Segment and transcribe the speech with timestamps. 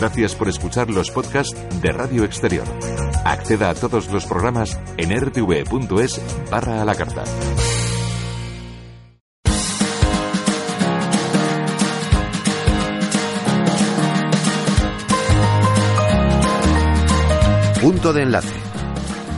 [0.00, 2.64] Gracias por escuchar los podcasts de Radio Exterior.
[3.22, 7.22] Acceda a todos los programas en rtv.es barra a la carta.
[17.82, 18.54] Punto de enlace.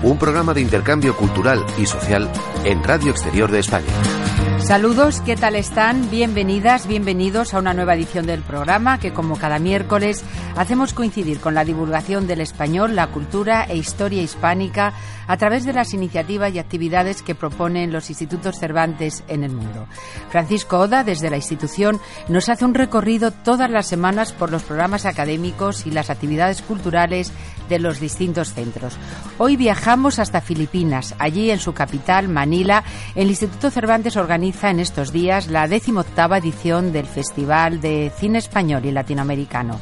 [0.04, 2.30] Un programa de intercambio cultural y social
[2.64, 4.31] en Radio Exterior de España.
[4.72, 6.08] Saludos, ¿qué tal están?
[6.10, 10.24] Bienvenidas, bienvenidos a una nueva edición del programa que como cada miércoles
[10.56, 14.94] hacemos coincidir con la divulgación del español, la cultura e historia hispánica
[15.26, 19.86] a través de las iniciativas y actividades que proponen los institutos Cervantes en el mundo.
[20.30, 25.04] Francisco Oda, desde la institución, nos hace un recorrido todas las semanas por los programas
[25.04, 27.30] académicos y las actividades culturales
[27.68, 28.96] de los distintos centros.
[29.38, 31.14] Hoy viajamos hasta Filipinas.
[31.18, 36.92] Allí, en su capital, Manila, el Instituto Cervantes organiza en estos días la decimoctava edición
[36.92, 39.80] del Festival de Cine Español y Latinoamericano.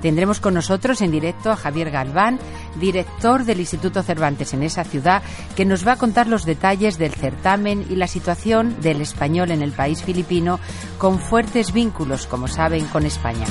[0.00, 2.38] Tendremos con nosotros en directo a Javier Galván,
[2.80, 5.22] director del Instituto Cervantes en esa ciudad,
[5.54, 9.62] que nos va a contar los detalles del certamen y la situación del español en
[9.62, 10.58] el país filipino,
[10.98, 13.46] con fuertes vínculos, como saben, con España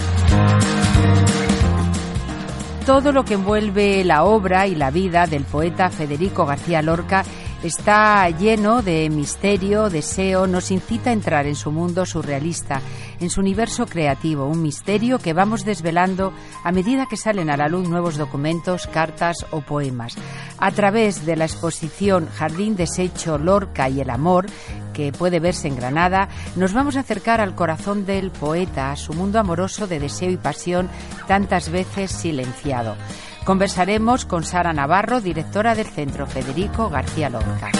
[2.85, 7.23] todo lo que envuelve la obra y la vida del poeta Federico García Lorca
[7.63, 12.81] está lleno de misterio, deseo, nos incita a entrar en su mundo surrealista,
[13.19, 17.67] en su universo creativo, un misterio que vamos desvelando a medida que salen a la
[17.67, 20.15] luz nuevos documentos, cartas o poemas.
[20.57, 24.47] A través de la exposición Jardín deshecho, Lorca y el amor,
[24.93, 29.13] que puede verse en Granada, nos vamos a acercar al corazón del poeta, a su
[29.13, 30.89] mundo amoroso de deseo y pasión
[31.27, 32.95] tantas veces silenciado.
[33.45, 37.71] Conversaremos con Sara Navarro, directora del Centro Federico García Lorca.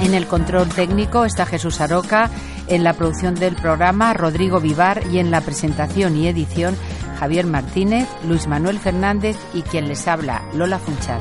[0.00, 2.30] En el control técnico está Jesús Aroca,
[2.66, 6.76] en la producción del programa Rodrigo Vivar y en la presentación y edición
[7.18, 11.20] Javier Martínez, Luis Manuel Fernández y quien les habla, Lola Funchal.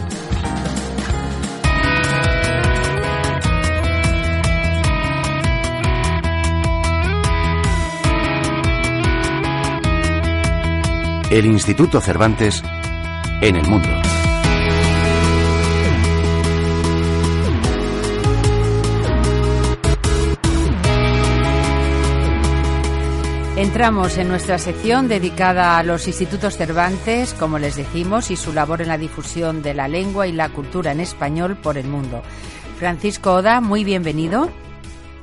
[11.30, 12.64] El Instituto Cervantes
[13.42, 13.88] en el mundo.
[23.56, 28.82] Entramos en nuestra sección dedicada a los institutos Cervantes, como les decimos, y su labor
[28.82, 32.24] en la difusión de la lengua y la cultura en español por el mundo.
[32.80, 34.50] Francisco Oda, muy bienvenido.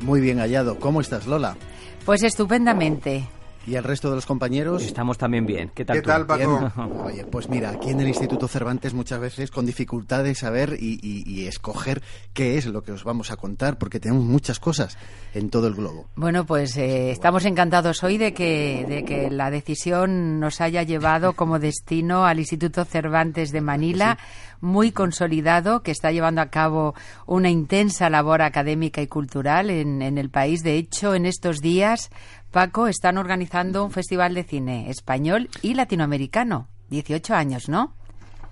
[0.03, 0.79] Muy bien hallado.
[0.79, 1.57] ¿Cómo estás, Lola?
[2.05, 3.27] Pues estupendamente.
[3.67, 4.85] ¿Y el resto de los compañeros?
[4.85, 5.73] Estamos también bien.
[5.75, 6.71] ¿Qué tal, ¿Qué tal Paco?
[7.05, 11.47] Oye, pues mira, aquí en el Instituto Cervantes muchas veces con dificultad de saber y,
[11.47, 14.97] escoger qué es lo que os vamos a contar, porque tenemos muchas cosas
[15.35, 16.07] en todo el globo.
[16.17, 21.35] Bueno, pues eh, estamos encantados hoy de que, de que la decisión nos haya llevado
[21.35, 24.19] como destino al Instituto Cervantes de Manila,
[24.61, 26.95] muy consolidado, que está llevando a cabo
[27.27, 30.63] una intensa labor académica y cultural en, en el país.
[30.63, 32.11] De hecho, en estos días
[32.57, 36.69] Paco, están organizando un festival de cine español y latinoamericano.
[36.89, 37.95] 18 años, ¿no?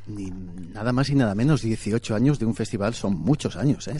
[0.06, 0.30] Ni
[0.72, 3.96] nada más y nada menos 18 años de un festival son muchos años ¿eh?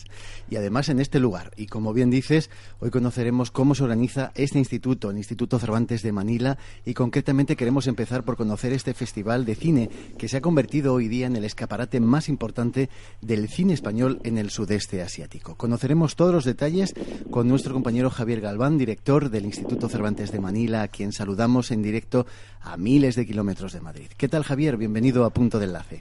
[0.51, 2.51] y además en este lugar y como bien dices
[2.81, 7.87] hoy conoceremos cómo se organiza este instituto el Instituto Cervantes de Manila y concretamente queremos
[7.87, 11.45] empezar por conocer este festival de cine que se ha convertido hoy día en el
[11.45, 12.91] escaparate más importante
[13.23, 16.95] del cine español en el sudeste asiático conoceremos todos los detalles
[17.31, 21.83] con nuestro compañero Javier Galván director del Instituto Cervantes de Manila a quien saludamos en
[21.83, 22.27] directo
[22.61, 24.77] a miles de kilómetros de Madrid ¿qué tal Javier?
[24.77, 25.94] bienvenido a Punto de Enlace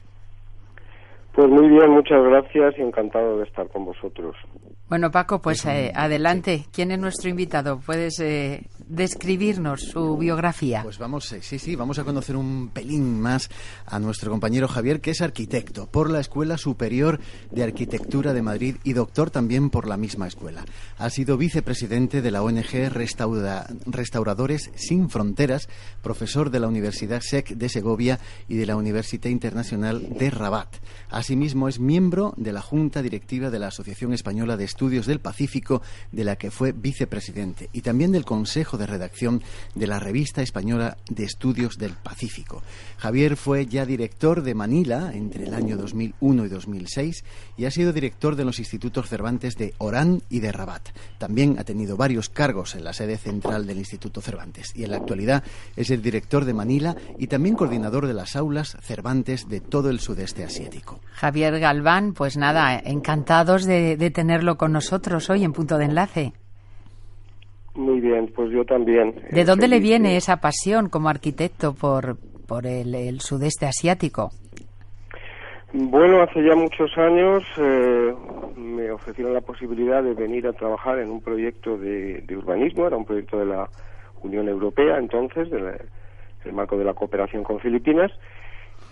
[1.33, 4.35] pues muy bien, muchas gracias y encantado de estar con vosotros.
[4.87, 6.65] Bueno, Paco, pues eh, adelante.
[6.71, 7.79] ¿Quién es nuestro invitado?
[7.79, 10.83] ¿Puedes eh, describirnos su biografía?
[10.83, 13.49] Pues vamos, eh, sí, sí, vamos a conocer un pelín más
[13.87, 17.19] a nuestro compañero Javier, que es arquitecto por la Escuela Superior
[17.49, 20.63] de Arquitectura de Madrid y doctor también por la misma escuela.
[20.99, 25.69] Ha sido vicepresidente de la ONG Restauradores Sin Fronteras,
[26.03, 30.69] profesor de la Universidad SEC de Segovia y de la Universidad Internacional de Rabat.
[31.23, 35.81] Asimismo, es miembro de la Junta Directiva de la Asociación Española de Estudios del Pacífico,
[36.11, 39.41] de la que fue vicepresidente, y también del Consejo de Redacción
[39.73, 42.61] de la Revista Española de Estudios del Pacífico.
[42.97, 47.23] Javier fue ya director de Manila entre el año 2001 y 2006
[47.55, 50.89] y ha sido director de los institutos Cervantes de Orán y de Rabat.
[51.19, 54.97] También ha tenido varios cargos en la sede central del Instituto Cervantes y en la
[54.97, 55.45] actualidad
[55.77, 60.01] es el director de Manila y también coordinador de las aulas Cervantes de todo el
[60.01, 60.99] sudeste asiático.
[61.13, 66.33] Javier Galván, pues nada, encantados de, tenerlo con nosotros hoy en Punto de Enlace.
[67.75, 69.15] Muy bien, pues yo también.
[69.31, 72.17] ¿De dónde le viene esa pasión como arquitecto por,
[72.47, 74.31] por el, sudeste asiático?
[75.71, 78.13] Bueno, hace ya muchos años eh,
[78.55, 83.05] me ofrecieron la posibilidad de venir a trabajar en un proyecto de, urbanismo, era un
[83.05, 83.69] proyecto de la
[84.21, 85.65] Unión Europea entonces, en
[86.45, 88.11] el marco de la cooperación con Filipinas,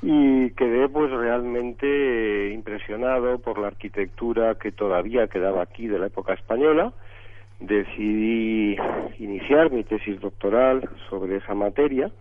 [0.01, 6.33] y quedé pues realmente impresionado por la arquitectura que todavía quedaba aquí de la época
[6.33, 6.92] española.
[7.59, 8.75] Decidí
[9.19, 12.12] iniciar mi tesis doctoral sobre esa materia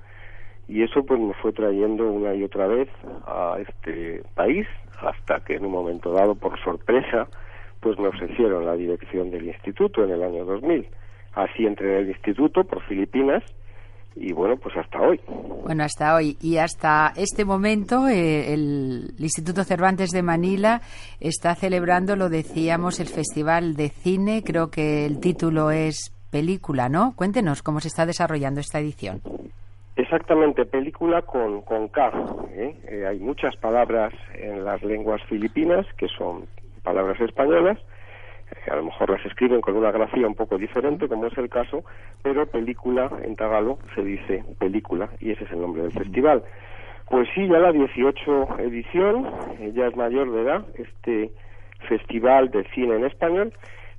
[0.69, 2.89] y eso pues me fue trayendo una y otra vez
[3.27, 4.67] a este país
[5.01, 7.29] hasta que en un momento dado por sorpresa
[7.81, 10.87] pues me ofrecieron la dirección del instituto en el año 2000.
[11.33, 13.43] Así entré en el instituto por Filipinas
[14.17, 15.21] y bueno, pues hasta hoy.
[15.63, 16.37] Bueno, hasta hoy.
[16.41, 20.83] Y hasta este momento eh, el Instituto Cervantes de Manila
[21.21, 24.43] está celebrando, lo decíamos, el Festival de Cine.
[24.45, 27.15] Creo que el título es Película, ¿no?
[27.17, 29.21] Cuéntenos cómo se está desarrollando esta edición.
[29.97, 32.11] Exactamente, película con, con K.
[32.53, 32.75] ¿eh?
[32.89, 36.47] Eh, hay muchas palabras en las lenguas filipinas que son
[36.83, 37.79] palabras españolas
[38.71, 41.85] a lo mejor las escriben con una grafía un poco diferente, como es el caso,
[42.23, 46.45] pero película en tagalo se dice película y ese es el nombre del festival.
[47.09, 49.27] Pues sí, ya la 18 edición,
[49.75, 51.33] ya es mayor de edad, este
[51.89, 53.53] festival de cine en español.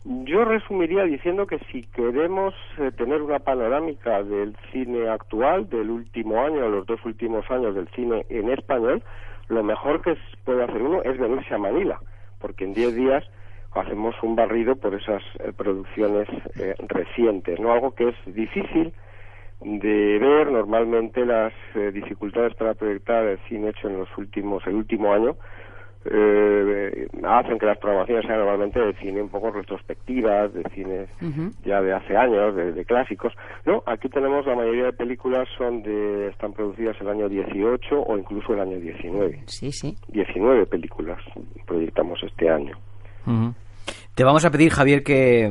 [0.03, 6.41] Yo resumiría diciendo que si queremos eh, tener una panorámica del cine actual, del último
[6.41, 9.03] año, los dos últimos años del cine en español,
[9.49, 11.99] lo mejor que puede hacer uno es venirse a Manila,
[12.39, 13.23] porque en 10 días
[13.79, 16.27] hacemos un barrido por esas eh, producciones
[16.59, 17.71] eh, recientes, ¿no?
[17.71, 18.93] Algo que es difícil
[19.61, 24.75] de ver normalmente las eh, dificultades para proyectar el cine hecho en los últimos el
[24.75, 25.35] último año
[26.03, 31.05] hacen que las programaciones sean normalmente de cine un poco retrospectivas, de cine
[31.63, 33.31] ya de hace años, de, clásicos.
[33.67, 38.17] No, aquí tenemos la mayoría de películas son de están producidas el año 18 o
[38.17, 39.43] incluso el año 19.
[39.45, 39.95] Sí, sí.
[40.07, 41.19] 19 películas
[41.67, 42.75] proyectamos este año.
[44.15, 45.49] Te vamos a pedir, Javier, que,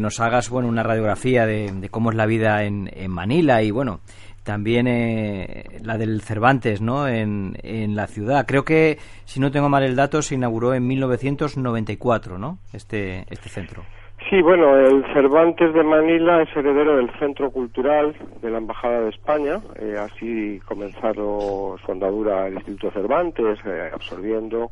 [0.00, 4.00] nos hagas bueno, una radiografía de, cómo es la vida en, Manila y, bueno,
[4.44, 7.06] también eh, la del Cervantes, ¿no?
[7.06, 8.46] En, en, la ciudad.
[8.46, 12.58] Creo que, si no tengo mal el dato, se inauguró en 1994, ¿no?
[12.72, 13.82] Este, este centro.
[14.30, 19.10] Sí, bueno, el Cervantes de Manila es heredero del Centro Cultural de la Embajada de
[19.10, 19.60] España.
[19.78, 24.70] Eh, así comenzaron su andadura el Instituto Cervantes, eh, absorbiendo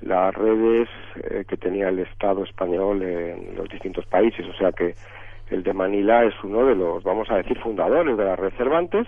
[0.00, 4.46] las redes eh, que tenía el Estado español en los distintos países.
[4.46, 4.94] O sea que
[5.50, 9.06] el de Manila es uno de los, vamos a decir, fundadores de la red Cervantes,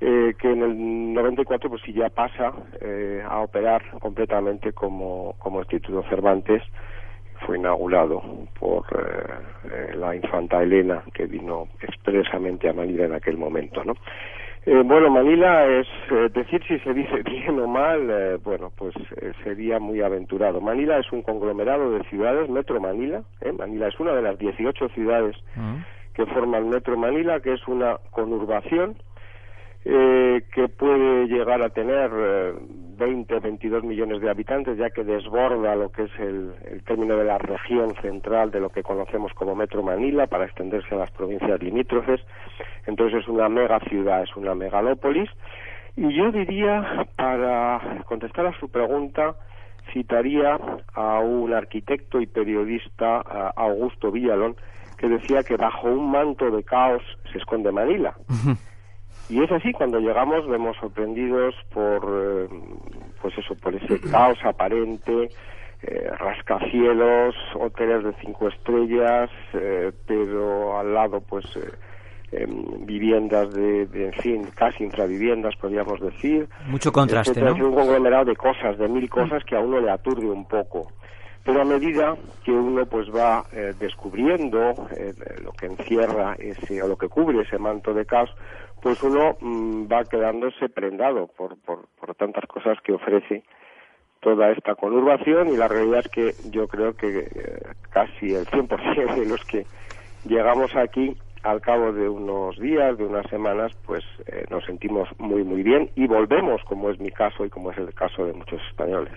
[0.00, 5.60] eh, que en el 94 pues sí ya pasa eh, a operar completamente como, como
[5.60, 6.62] Instituto Cervantes.
[7.46, 8.22] Fue inaugurado
[8.58, 8.86] por
[9.96, 13.94] la infanta Elena, que vino expresamente a Manila en aquel momento, ¿no?
[14.66, 18.94] Eh, bueno, Manila es eh, decir si se dice bien o mal, eh, bueno, pues
[19.42, 20.60] sería muy aventurado.
[20.60, 23.22] Manila es un conglomerado de ciudades, Metro Manila.
[23.58, 25.76] Manila es una de las 18 ciudades mm.
[26.14, 28.96] que forman Metro Manila, que es una conurbación
[29.86, 32.54] eh, que puede llegar a tener eh,
[32.96, 36.54] 20, 22 millones de habitantes, ya que desborda lo que es el,
[36.86, 40.98] término de la región central de lo que conocemos como Metro Manila para extenderse a
[40.98, 42.20] las provincias limítrofes.
[42.86, 45.28] Entonces es una mega ciudad, es una megalópolis.
[45.96, 49.34] Y yo diría, para contestar a su pregunta,
[49.92, 50.58] citaría
[50.94, 53.18] a un arquitecto y periodista,
[53.54, 54.56] Augusto Villalón,
[54.96, 58.16] que decía que bajo un manto de caos se esconde Manila.
[59.28, 62.48] Y es así, cuando llegamos vemos sorprendidos por, eh,
[63.22, 65.30] pues eso, por ese caos aparente,
[65.82, 71.44] eh, rascacielos, hoteles de cinco estrellas, eh, pero al lado, pues,
[72.32, 76.46] em, viviendas de, en fin, casi infraviviendas, podríamos decir.
[76.66, 77.54] Mucho contraste, ¿no?
[77.54, 80.92] Es un conglomerado de cosas, de mil cosas que a uno le aturde un poco.
[81.44, 83.44] Pero a medida que uno pues va
[83.78, 84.72] descubriendo
[85.42, 88.30] lo que encierra ese, o lo que cubre ese manto de caos,
[88.84, 93.42] pues uno mm, va quedándose prendado por, por, tantas cosas que ofrece
[94.20, 99.14] toda esta conurbación y la realidad es que yo creo que eh, casi el 100%
[99.14, 99.66] de los que
[100.26, 105.44] llegamos aquí al cabo de unos días, de unas semanas, pues eh, nos sentimos muy,
[105.44, 108.60] muy bien y volvemos, como es mi caso y como es el caso de muchos
[108.68, 109.14] españoles.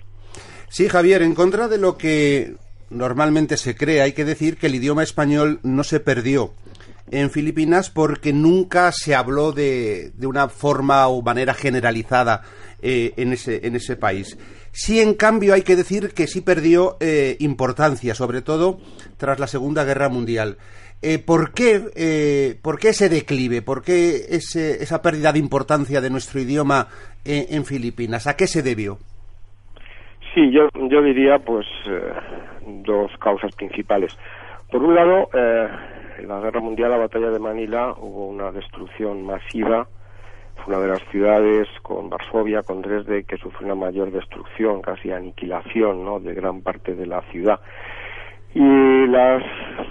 [0.68, 2.54] Sí, Javier, en contra de lo que
[2.88, 6.52] normalmente se cree, hay que decir que el idioma español no se perdió
[7.10, 12.42] en Filipinas porque nunca se habló de, de una forma o manera generalizada
[12.80, 14.38] eh, en, ese, en ese país.
[14.70, 18.78] Sí, en cambio, hay que decir que sí perdió eh, importancia, sobre todo
[19.16, 20.58] tras la Segunda Guerra Mundial.
[21.02, 23.62] Eh, ¿por, qué, eh, ¿Por qué ese declive?
[23.62, 26.86] ¿Por qué ese, esa pérdida de importancia de nuestro idioma
[27.24, 28.28] en, Filipinas?
[28.28, 28.98] ¿A qué se debió?
[30.32, 31.66] Sí, yo, yo diría pues
[32.84, 34.16] dos causas principales.
[34.70, 35.28] Por un lado,
[36.18, 39.88] en la Guerra Mundial, la batalla de Manila, hubo una destrucción masiva
[40.64, 45.10] fue una de las ciudades con Varsovia, con Dresde, que sufrió una mayor destrucción, casi
[45.10, 46.20] aniquilación, ¿no?
[46.20, 47.60] de gran parte de la ciudad.
[48.54, 49.42] Y las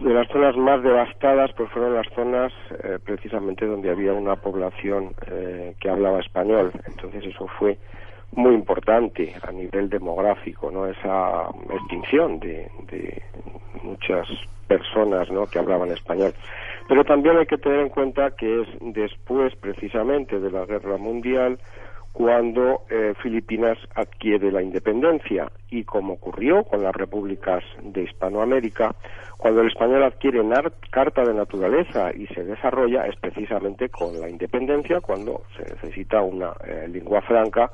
[0.02, 2.52] de las zonas más devastadas pues fueron las zonas
[2.84, 6.72] eh, precisamente donde había una población eh, que hablaba español.
[6.88, 7.78] Entonces eso fue
[8.32, 10.86] muy importante a nivel demográfico, ¿no?
[10.86, 13.22] Esa extinción de, de
[13.84, 14.28] muchas
[14.68, 15.46] personas, ¿no?
[15.48, 16.34] Que hablaban español.
[16.88, 21.60] Pero también hay que tener en cuenta que es después, precisamente, de la Guerra Mundial,
[22.18, 28.96] cuando eh, Filipinas adquiere la independencia y como ocurrió con las repúblicas de Hispanoamérica,
[29.38, 30.42] cuando el español adquiere
[30.90, 36.54] carta de naturaleza y se desarrolla es precisamente con la independencia cuando se necesita una
[36.66, 37.72] eh, lengua franca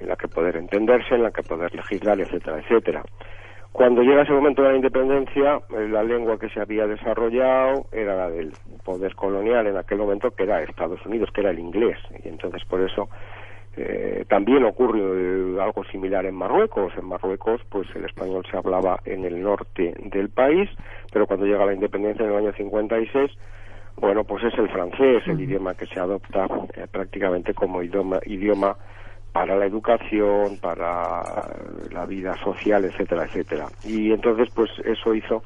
[0.00, 3.02] en la que poder entenderse, en la que poder legislar, etcétera, etcétera.
[3.72, 8.16] Cuando llega ese momento de la independencia, eh, la lengua que se había desarrollado era
[8.16, 8.52] la del
[8.84, 11.98] poder colonial en aquel momento, que era Estados Unidos, que era el inglés.
[12.24, 13.08] Y entonces por eso
[13.76, 16.92] eh, también ocurrió eh, algo similar en Marruecos.
[16.96, 20.68] En Marruecos, pues el español se hablaba en el norte del país,
[21.12, 23.30] pero cuando llega la independencia en el año 56,
[23.98, 26.48] bueno, pues es el francés el idioma que se adopta
[26.90, 28.76] prácticamente como idioma, idioma
[29.38, 31.22] para la educación, para
[31.92, 33.66] la vida social, etcétera, etcétera.
[33.84, 35.44] Y entonces, pues eso hizo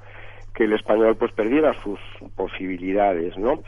[0.54, 2.00] que el español pues perdiera sus
[2.34, 3.60] posibilidades, ¿no?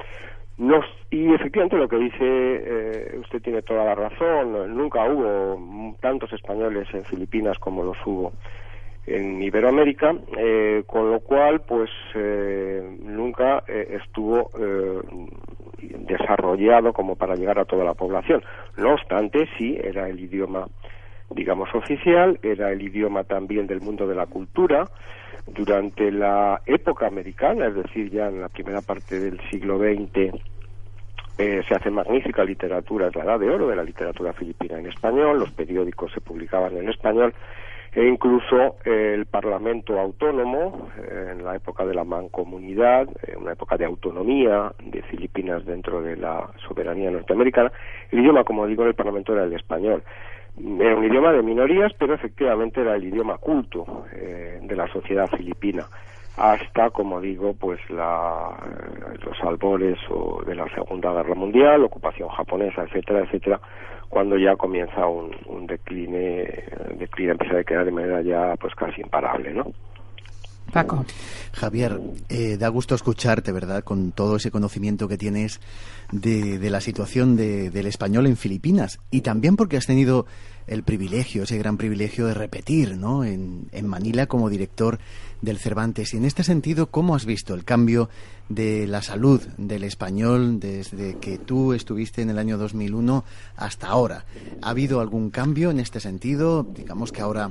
[1.11, 6.87] y efectivamente lo que dice eh, usted tiene toda la razón, nunca hubo tantos españoles
[6.95, 8.33] en Filipinas como los hubo
[9.07, 14.51] en Iberoamérica, eh, con lo cual, pues eh, nunca eh, estuvo
[15.99, 18.43] desarrollado como para llegar a toda la población.
[18.77, 20.67] No obstante, sí era el idioma,
[21.31, 24.85] digamos, oficial, era el idioma también del mundo de la cultura.
[25.47, 30.33] Durante la época americana, es decir, ya en la primera parte del siglo XX,
[31.37, 35.41] se hace magnífica literatura, es la edad de oro de la literatura filipina en español,
[35.41, 37.35] los periódicos se publicaban en español
[37.95, 43.77] e incluso el Parlamento autónomo, eh, en la época de la mancomunidad, en una época
[43.77, 47.71] de autonomía de Filipinas dentro de la soberanía norteamericana,
[48.11, 50.03] el idioma, como digo, en el Parlamento era el español.
[50.57, 55.29] Era un idioma de minorías, pero efectivamente era el idioma culto eh, de la sociedad
[55.29, 55.87] filipina
[56.37, 58.51] hasta, como digo, pues la,
[59.25, 63.61] los albores o de la Segunda Guerra Mundial, ocupación japonesa, etcétera, etcétera,
[64.09, 66.65] cuando ya comienza un, un decline,
[66.99, 69.73] decline empieza a quedar de manera ya pues casi imparable, ¿no?
[70.73, 71.05] Paco.
[71.53, 73.85] Javier, eh, da gusto escucharte, ¿verdad?
[73.85, 75.61] Con todo ese conocimiento que tienes
[76.11, 80.27] de, de la situación de, del español en Filipinas y también porque has tenido
[80.67, 83.25] el privilegio, ese gran privilegio de repetir, ¿no?
[83.25, 84.99] En, en Manila como director
[85.45, 86.15] del Cervantes.
[86.15, 88.09] Y en este sentido, ¿cómo has visto el cambio
[88.49, 93.25] de la salud del español desde que tú estuviste en el año 2001
[93.57, 94.25] hasta ahora?
[94.63, 96.63] ¿Ha habido algún cambio en este sentido?
[96.63, 97.51] Digamos que ahora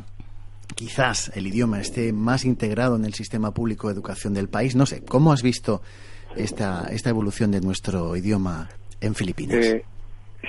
[0.75, 4.75] quizás el idioma esté más integrado en el sistema público de educación del país.
[4.75, 5.81] No sé, ¿cómo has visto
[6.35, 8.69] esta, esta evolución de nuestro idioma
[9.01, 9.65] en Filipinas?
[9.65, 9.83] Eh,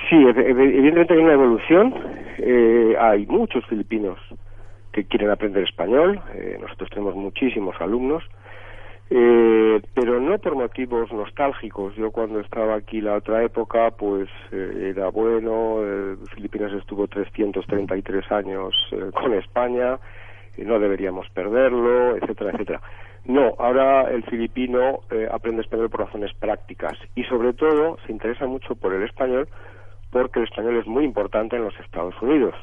[0.09, 1.93] sí, evidentemente hay una evolución.
[2.37, 4.17] Eh, hay muchos filipinos
[4.95, 6.21] que quieren aprender español.
[6.33, 8.23] Eh, nosotros tenemos muchísimos alumnos,
[9.09, 11.93] eh, pero no por motivos nostálgicos.
[11.95, 15.81] Yo cuando estaba aquí la otra época, pues eh, era bueno.
[16.33, 18.73] Filipinas estuvo 333 años
[19.13, 19.99] con España,
[20.57, 22.81] y no deberíamos perderlo, etcétera, etcétera.
[23.25, 28.75] No, ahora el filipino aprende español por razones prácticas y sobre todo se interesa mucho
[28.75, 29.49] por el español
[30.15, 32.55] porque el español es muy importante en los Estados Unidos.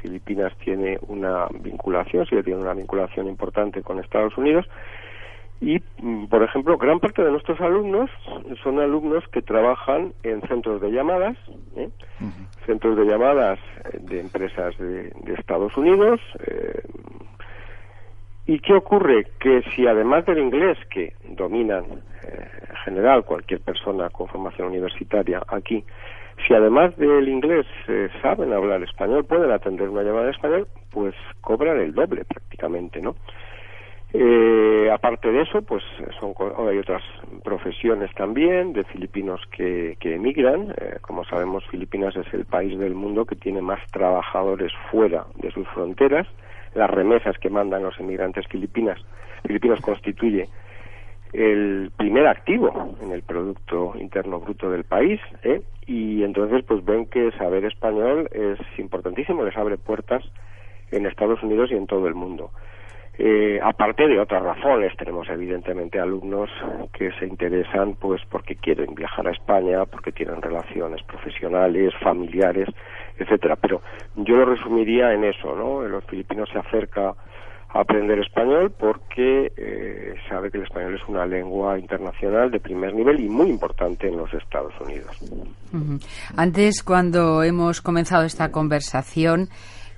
[0.00, 4.64] Filipinas tiene una vinculación, sí tiene una vinculación importante con Estados Unidos.
[5.60, 8.08] Y, mm, por ejemplo, gran parte de nuestros alumnos
[8.62, 11.36] son alumnos que trabajan en centros de llamadas,
[11.76, 11.90] ¿eh?
[12.64, 16.22] centros de llamadas eh, de empresas de, Estados Unidos.
[16.46, 16.80] Eh,
[18.46, 19.26] ¿Y qué ocurre?
[19.40, 25.84] Que si además del inglés, que dominan en general cualquier persona con formación universitaria aquí,
[26.46, 31.14] si además del inglés eh, saben hablar español, pueden atender una llamada en español, pues
[31.40, 33.14] cobran el doble prácticamente, ¿no?
[34.16, 35.82] Eh, aparte de eso, pues
[36.20, 36.34] son,
[36.68, 37.02] hay otras
[37.42, 40.72] profesiones también de filipinos que, que emigran.
[40.80, 45.50] Eh, como sabemos, Filipinas es el país del mundo que tiene más trabajadores fuera de
[45.50, 46.28] sus fronteras.
[46.74, 49.00] Las remesas que mandan los emigrantes filipinas,
[49.44, 50.48] filipinos constituye
[51.34, 55.62] el primer activo en el Producto Interno Bruto del país, ¿eh?
[55.86, 60.22] y entonces pues ven que saber español es importantísimo, les abre puertas
[60.92, 62.50] en Estados Unidos y en todo el mundo.
[63.16, 66.50] Eh, aparte de otras razones, tenemos evidentemente alumnos
[66.92, 72.68] que se interesan pues porque quieren viajar a España, porque tienen relaciones profesionales, familiares,
[73.18, 73.56] etcétera.
[73.56, 73.82] Pero
[74.16, 75.82] yo lo resumiría en eso, ¿no?
[75.82, 77.14] Los filipinos se acerca
[77.74, 83.18] aprender español porque eh, sabe que el español es una lengua internacional de primer nivel
[83.18, 85.18] y muy importante en los Estados Unidos.
[86.36, 89.48] Antes, cuando hemos comenzado esta conversación,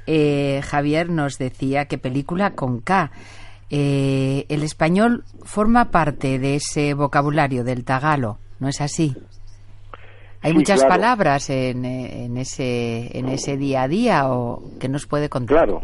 [0.07, 3.11] eh, Javier nos decía que película con K.
[3.69, 9.15] Eh, el español forma parte de ese vocabulario del tagalo, ¿no es así?
[10.41, 15.29] Hay muchas palabras en, en, ese, en ese día a día o que nos puede
[15.29, 15.57] contar.
[15.57, 15.83] Claro,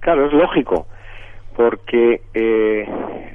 [0.00, 0.86] claro, es lógico
[1.56, 2.86] porque eh,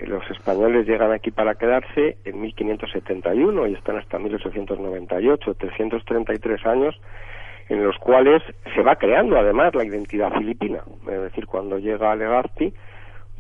[0.08, 7.00] los españoles llegan aquí para quedarse en 1571 y están hasta 1898, 333 años
[7.70, 8.42] en los cuales
[8.74, 10.82] se va creando además la identidad filipina.
[11.10, 12.74] Es decir, cuando llega Legazpi,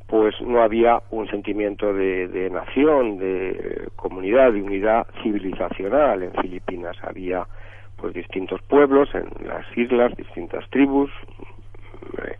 [0.07, 6.97] pues no había un sentimiento de, de, nación, de comunidad, de unidad civilizacional en Filipinas.
[7.01, 7.45] Había
[7.97, 11.11] pues distintos pueblos en las islas, distintas tribus,
[12.23, 12.37] eh,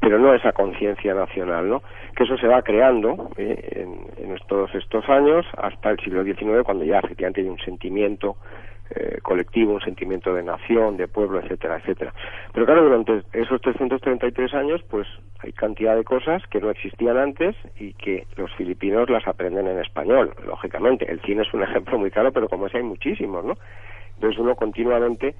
[0.00, 1.82] pero no esa conciencia nacional, ¿no?
[2.14, 6.62] Que eso se va creando eh, en, en, todos estos años hasta el siglo XIX,
[6.64, 8.36] cuando ya efectivamente hay un sentimiento
[8.94, 12.14] eh, colectivo, un sentimiento de nación, de pueblo, etcétera, etcétera.
[12.52, 15.08] Pero claro, durante esos 333 años, pues
[15.40, 19.80] hay cantidad de cosas que no existían antes y que los filipinos las aprenden en
[19.80, 21.10] español, lógicamente.
[21.10, 23.54] El cine es un ejemplo muy claro, pero como ese hay muchísimos, ¿no?
[24.14, 25.34] Entonces uno continuamente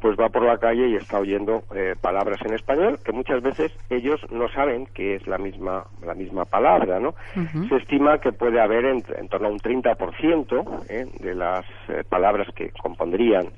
[0.00, 3.72] pues va por la calle y está oyendo eh, palabras en español que muchas veces
[3.90, 7.14] ellos no saben que es la misma la misma palabra, ¿no?
[7.68, 11.06] Se estima que puede haber en, torno a un 30% ¿eh?
[11.20, 13.48] de las eh, palabras que compondrían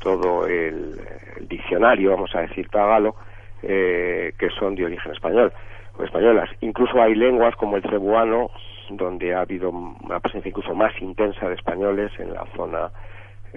[0.00, 1.00] todo el,
[1.48, 3.14] diccionario, vamos a decir tagalo,
[3.62, 5.52] eh, que son de origen español
[5.96, 6.50] o españolas.
[6.60, 8.50] Incluso hay lenguas como el cebuano
[8.90, 12.90] donde ha habido una presencia incluso más intensa de españoles en la zona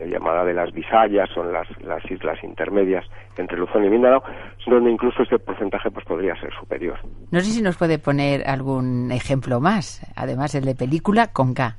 [0.06, 3.06] llamada de las Visayas, son las, las islas intermedias
[3.38, 4.24] entre Luzón y Mindanao,
[4.66, 6.98] donde incluso este porcentaje pues podría ser superior.
[7.32, 11.78] No sé si nos puede poner algún ejemplo más, además el de película con K.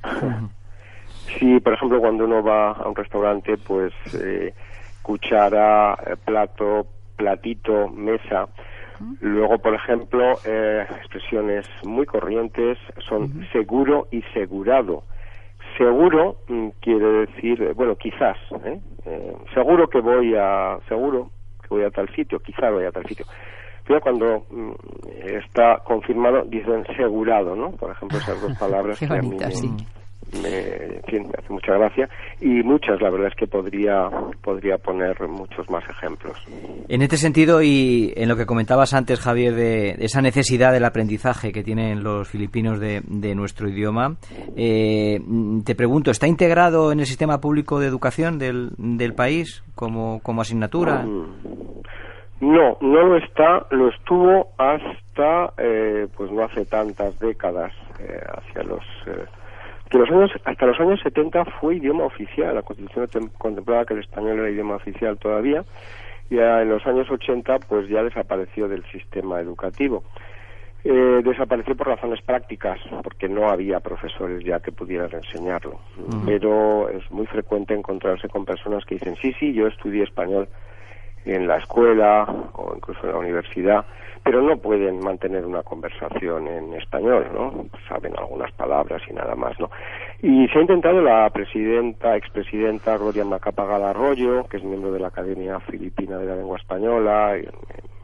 [1.39, 4.53] Sí, por ejemplo, cuando uno va a un restaurante, pues eh,
[5.01, 8.47] cuchara, eh, plato, platito, mesa.
[9.21, 15.03] Luego, por ejemplo, eh, expresiones muy corrientes son seguro y segurado
[15.77, 18.79] seguro mm, quiere decir, eh, bueno, quizás, ¿eh?
[19.05, 19.33] ¿eh?
[19.53, 21.29] seguro que voy a, seguro
[21.61, 23.25] que voy a tal sitio, quizás voy a tal sitio.
[23.85, 24.71] Pero cuando mm,
[25.23, 27.71] está confirmado, dicen segurado, ¿no?
[27.71, 29.69] Por ejemplo, esas dos palabras Qué bonita, sí
[30.41, 32.09] me, en fin, me hace mucha gracia
[32.41, 34.09] y muchas, la verdad es que podría,
[34.43, 36.37] podría poner muchos más ejemplos.
[36.87, 41.51] En este sentido y en lo que comentabas antes, Javier, de, esa necesidad del aprendizaje
[41.51, 43.01] que tienen los filipinos de,
[43.35, 44.15] nuestro idioma,
[44.55, 45.19] eh,
[45.65, 50.41] te pregunto, ¿está integrado en el sistema público de educación del, del país como, como
[50.41, 51.03] asignatura?
[51.03, 51.81] Mm.
[52.39, 58.63] No, no lo está, lo estuvo hasta, eh, pues no hace tantas décadas, eh, hacia
[58.63, 58.83] los
[59.89, 64.01] que los años, hasta los años 70 fue idioma oficial, la Constitución contemplaba que el
[64.01, 65.63] español era idioma oficial todavía,
[66.29, 70.03] y en los años 80 pues ya desapareció del sistema educativo.
[70.83, 75.79] Eh, desapareció por razones prácticas, porque no había profesores ya que pudieran enseñarlo.
[76.25, 80.47] Pero es muy frecuente encontrarse con personas que dicen, sí, sí, yo estudié español
[81.27, 83.85] en la escuela o incluso en la universidad,
[84.23, 87.65] pero no pueden mantener una conversación en español, ¿no?
[87.87, 89.69] Saben algunas palabras y nada más, ¿no?
[90.21, 95.07] Y se ha intentado la presidenta, expresidenta Gloria Macapagal Arroyo, que es miembro de la
[95.07, 97.37] Academia Filipina de la Lengua Española,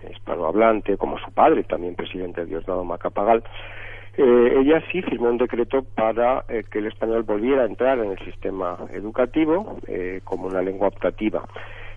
[0.09, 3.43] hispanohablante, como su padre, también presidente Diosdado Macapagal,
[4.15, 8.11] eh, ella sí firmó un decreto para eh, que el español volviera a entrar en
[8.11, 11.43] el sistema educativo eh, como una lengua optativa.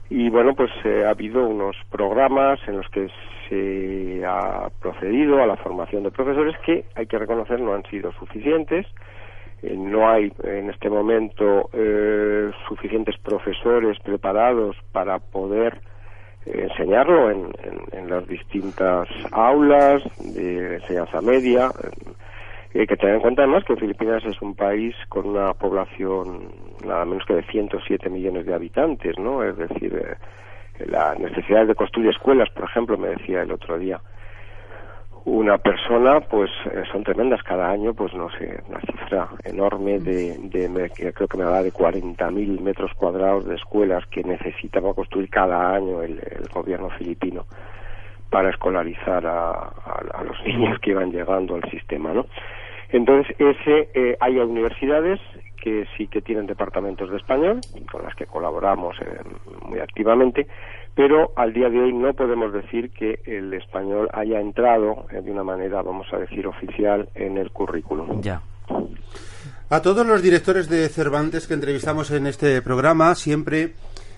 [0.08, 3.08] Y bueno, pues eh, ha habido unos programas en los que
[3.48, 8.12] se ha procedido a la formación de profesores que, hay que reconocer, no han sido
[8.12, 8.86] suficientes.
[9.62, 15.80] Eh, no hay en este momento eh, suficientes profesores preparados para poder
[16.44, 17.52] enseñarlo en,
[17.90, 21.72] en, las distintas aulas de enseñanza media.
[22.80, 26.48] Hay que tener en cuenta además que Filipinas es un país con una población
[26.84, 29.42] nada menos que de 107 millones de habitantes, ¿no?
[29.42, 34.00] Es decir, eh, la necesidad de construir escuelas, por ejemplo, me decía el otro día
[35.26, 40.38] una persona, pues eh, son tremendas cada año, pues no sé, una cifra enorme de,
[40.38, 45.74] de creo que me da de 40.000 metros cuadrados de escuelas que necesitaba construir cada
[45.74, 46.20] año el,
[46.54, 47.44] gobierno filipino
[48.30, 52.26] para escolarizar a, los niños que iban llegando al sistema, ¿no?
[52.90, 55.20] Entonces, ese, eh, hay universidades
[55.62, 59.18] que sí que tienen departamentos de español, con las que colaboramos eh,
[59.62, 60.46] muy activamente,
[60.94, 65.30] pero al día de hoy no podemos decir que el español haya entrado eh, de
[65.30, 68.20] una manera, vamos a decir, oficial en el currículum.
[68.22, 68.40] Ya.
[69.68, 73.72] A todos los directores de Cervantes que entrevistamos en este programa siempre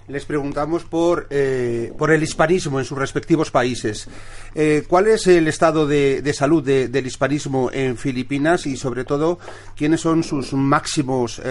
[0.08, 4.08] les preguntamos por, eh, por el hispanismo en sus respectivos países.
[4.54, 9.38] Eh, ¿Cuál es el estado de, salud del hispanismo en Filipinas y, sobre todo,
[9.76, 11.42] quiénes son sus máximos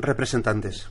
[0.00, 0.90] representantes?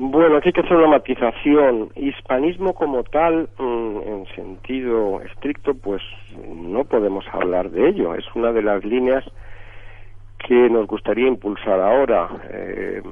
[0.00, 1.90] Bueno, aquí hay que hacer una matización.
[1.96, 6.00] Hispanismo como tal, mm, en sentido estricto, pues
[6.46, 8.14] no podemos hablar de ello.
[8.14, 9.24] Es una de las líneas
[10.38, 13.02] que nos gustaría impulsar ahora, eh,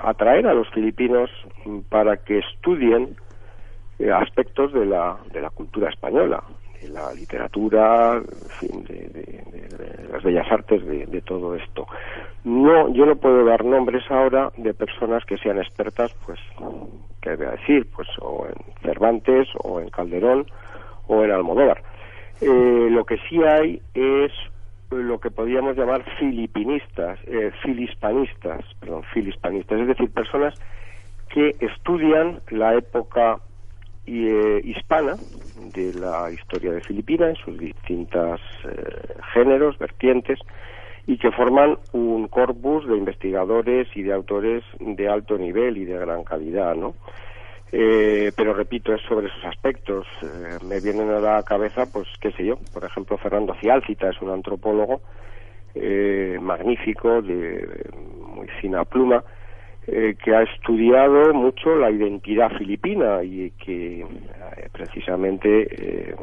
[0.00, 1.30] atraer a los filipinos
[1.88, 3.16] para que estudien
[3.98, 6.42] eh, aspectos de la, de la cultura española,
[6.82, 8.20] de la literatura,
[8.60, 9.44] de,
[10.12, 11.86] las bellas artes, de, todo esto.
[12.44, 16.38] No, yo no puedo dar nombres ahora de personas que sean expertas, pues,
[17.22, 17.88] ¿qué voy a decir?
[17.94, 20.46] Pues, o en Cervantes, o en Calderón,
[21.06, 21.82] o en Almodóvar.
[22.40, 24.32] Eh, lo que sí hay es
[24.90, 30.54] lo que podríamos llamar filipinistas, eh, filispanistas, perdón, filispanistas, es decir, personas
[31.28, 33.40] que estudian la época
[34.06, 35.16] eh, hispana
[35.74, 40.38] de la historia de Filipinas en sus distintos eh, géneros, vertientes,
[41.08, 45.98] y que forman un corpus de investigadores y de autores de alto nivel y de
[45.98, 46.94] gran calidad, ¿no?
[47.78, 50.06] Eh, pero repito, es sobre esos aspectos.
[50.66, 54.30] me vienen a la cabeza, pues, qué sé yo, por ejemplo, Fernando Ciálcita es un
[54.30, 55.02] antropólogo
[56.40, 57.90] magnífico, de
[58.34, 59.22] muy fina pluma,
[59.88, 64.06] eh, que ha estudiado mucho la identidad filipina y que eh,
[64.72, 66.16] precisamente eh,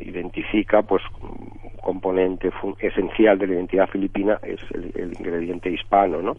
[0.00, 2.50] identifica pues un componente
[2.80, 6.36] esencial de la identidad filipina es el, ingrediente hispano no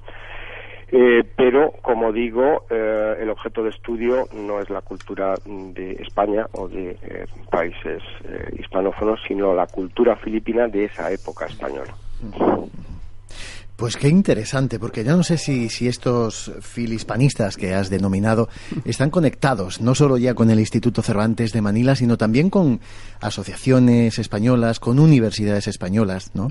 [1.36, 6.98] pero como digo el objeto de estudio no es la cultura de España o de
[7.50, 8.02] países
[8.60, 11.94] hispanófonos sino la cultura filipina de esa época española
[13.78, 18.48] pues qué interesante, porque ya no sé si, si estos filispanistas que has denominado
[18.86, 22.80] están conectados no solo ya con el Instituto Cervantes de Manila, sino también con
[23.22, 26.50] asociaciones españolas, con universidades españolas, ¿no?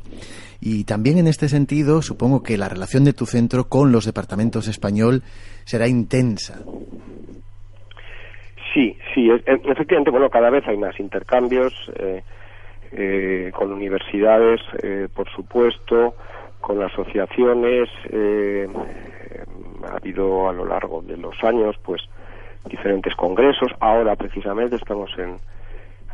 [0.60, 4.68] Y también en este sentido, supongo que la relación de tu centro con los departamentos
[4.68, 5.22] español
[5.64, 6.60] será intensa.
[8.72, 12.22] Sí, sí, efectivamente, bueno, cada vez hay más intercambios eh,
[12.92, 16.16] eh, con universidades, eh, por supuesto,
[16.64, 18.66] con asociaciones eh,
[19.86, 22.00] ha habido a lo largo de los años pues
[22.64, 23.70] diferentes congresos.
[23.80, 25.36] Ahora precisamente estamos en,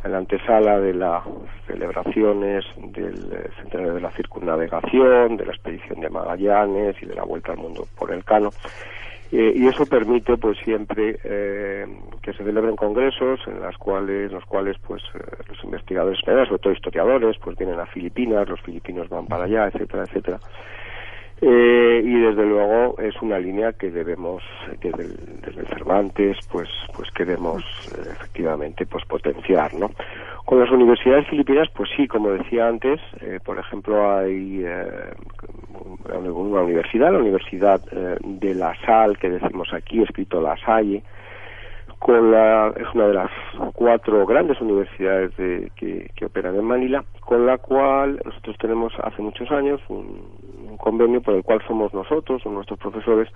[0.03, 1.23] la antesala de las
[1.67, 7.53] celebraciones del centenario de la circunnavegación de la expedición de Magallanes y de la vuelta
[7.53, 8.49] al mundo por el Cano
[9.31, 11.85] eh, y eso permite pues siempre eh,
[12.21, 16.73] que se celebren congresos en las cuales los cuales pues eh, los investigadores sobre todo
[16.73, 20.39] historiadores pues vienen a Filipinas los filipinos van para allá etcétera etcétera
[21.43, 24.43] y desde luego es una línea que debemos
[24.81, 27.63] el, desde Cervantes pues pues queremos
[28.11, 29.89] efectivamente pues potenciar no
[30.45, 32.99] con las universidades filipinas pues sí como decía antes
[33.43, 34.65] por ejemplo hay
[36.13, 41.03] una universidad, la Universidad eh, de La Sal, que decimos aquí, escrito La Salle,
[42.01, 43.31] con la, es una de las
[43.73, 49.49] cuatro grandes universidades de, que, operan en Manila, con la cual nosotros tenemos hace muchos
[49.51, 50.41] años un,
[50.77, 53.29] convenio por el cual somos nosotros o nuestros profesores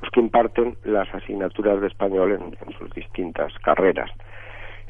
[0.00, 4.10] los que imparten las asignaturas de español en sus distintas carreras.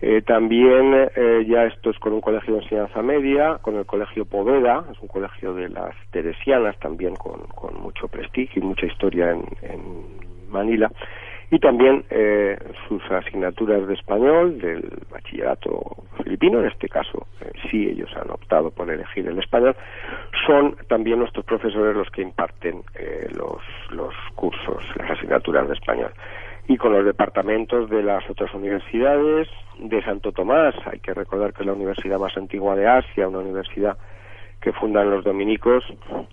[0.04, 4.24] Eh, también eh, ya esto es con un colegio de enseñanza media, con el colegio
[4.24, 7.40] Poveda, es un colegio de las teresianas también con,
[7.80, 9.42] mucho prestigio y mucha historia en,
[10.50, 10.90] Manila,
[11.52, 15.82] y también eh, sus asignaturas de español del bachillerato
[16.24, 17.26] filipino, en este caso
[17.70, 19.76] sí ellos han optado por elegir el español,
[20.46, 22.82] son también nuestros profesores los que imparten
[23.36, 23.60] los,
[23.90, 26.12] los cursos, las asignaturas de español
[26.68, 29.46] y con los departamentos de las otras universidades
[29.78, 30.74] de Santo Tomás.
[30.90, 33.98] Hay que recordar que es la universidad más antigua de Asia, una universidad
[34.62, 35.84] que fundan los dominicos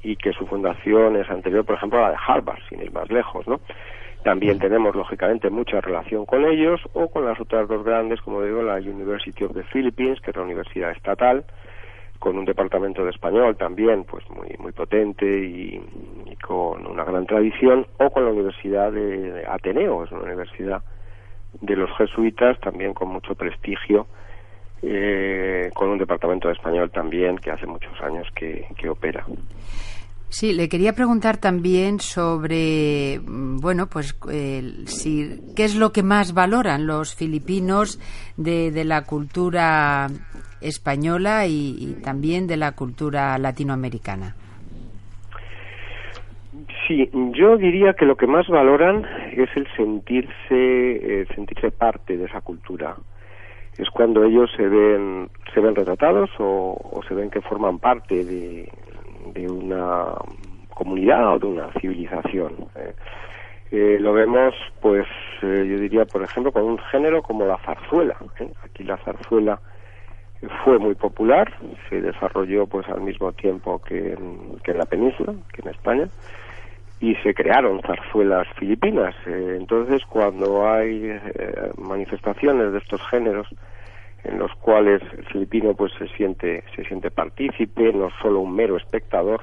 [0.02, 3.10] y que su fundación es anterior, por ejemplo, a la de Harvard, sin ir más
[3.10, 3.60] lejos, ¿no?
[4.24, 8.62] También tenemos, lógicamente, mucha relación con ellos o con las otras dos grandes, como digo,
[8.62, 11.46] la University of the Philippines, que es la universidad estatal,
[12.20, 15.82] con un departamento de español también, pues muy muy potente y,
[16.46, 20.84] con una gran tradición, o con la Universidad de Ateneo, es una universidad
[21.62, 24.08] de los jesuitas, también con mucho prestigio,
[24.82, 29.26] eh, con un departamento de español también que hace muchos años que, que opera.
[30.30, 34.16] Sí, le quería preguntar también sobre, mm, bueno, pues
[34.86, 38.00] si, qué es lo que más valoran los filipinos
[38.38, 40.08] de, de la cultura
[40.62, 44.36] española y, también de la cultura latinoamericana.
[46.88, 52.42] Sí, yo diría que lo que más valoran es el sentirse, sentirse parte de esa
[52.42, 52.96] cultura.
[53.78, 58.70] Es cuando ellos se ven, se ven retratados o se ven que forman parte de,
[59.34, 60.14] de una
[60.80, 62.56] comunidad o de una civilización.
[62.76, 62.94] Eh.
[63.72, 65.06] Eh, lo vemos, pues,
[65.44, 68.16] eh, yo diría, por ejemplo, con un género como la zarzuela.
[68.64, 69.60] Aquí la zarzuela
[70.64, 71.54] fue muy popular,
[71.90, 76.08] se desarrolló, pues, al mismo tiempo que en, que en la península, que en España,
[77.02, 79.16] y se crearon zarzuelas filipinas.
[79.26, 81.20] entonces, cuando hay
[81.78, 83.48] manifestaciones de estos géneros,
[84.24, 88.78] en los cuales el filipino pues se siente se siente partícipe no solo un mero
[88.78, 89.42] espectador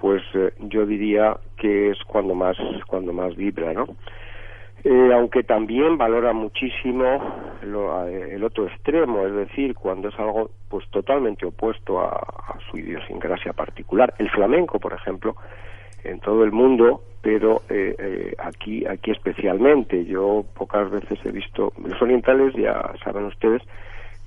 [0.00, 3.86] pues eh, yo diría que es cuando más cuando más vibra no
[4.82, 7.22] eh, aunque también valora muchísimo
[7.62, 13.52] eh, el otro extremo es decir cuando es algo pues totalmente opuesto a, su idiosincrasia
[13.52, 14.14] particular.
[14.18, 15.36] El flamenco por ejemplo
[16.04, 17.60] en todo el mundo pero
[18.38, 20.06] aquí aquí especialmente.
[20.06, 23.60] Yo pocas veces he visto los orientales ya saben ustedes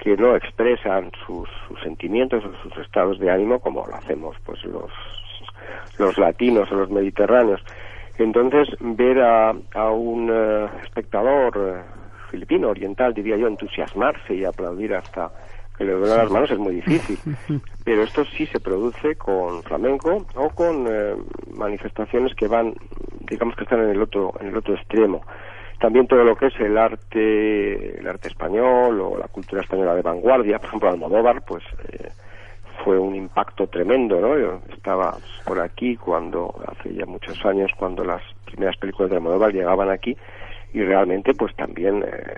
[0.03, 1.47] que no expresan sus,
[1.81, 4.91] sentimientos o sus estados de ánimo como lo hacemos pues los
[5.97, 7.61] los latinos o los mediterráneos.
[8.17, 11.81] Entonces, ver a, a un eh, espectador eh,
[12.29, 15.31] filipino, oriental, diría yo, entusiasmarse y aplaudir hasta
[15.77, 17.17] que le duelen las manos es muy difícil.
[17.85, 21.15] Pero esto sí se produce con flamenco o con eh,
[21.55, 22.73] manifestaciones que van,
[23.21, 25.21] digamos que están en el otro, en el otro extremo
[25.79, 30.01] también todo lo que es el arte el arte español o la cultura española de
[30.01, 32.09] vanguardia por ejemplo Almodóvar pues eh,
[32.83, 38.03] fue un impacto tremendo no yo estaba por aquí cuando hace ya muchos años cuando
[38.03, 40.15] las primeras películas de Almodóvar llegaban aquí
[40.73, 42.35] y realmente pues también eh,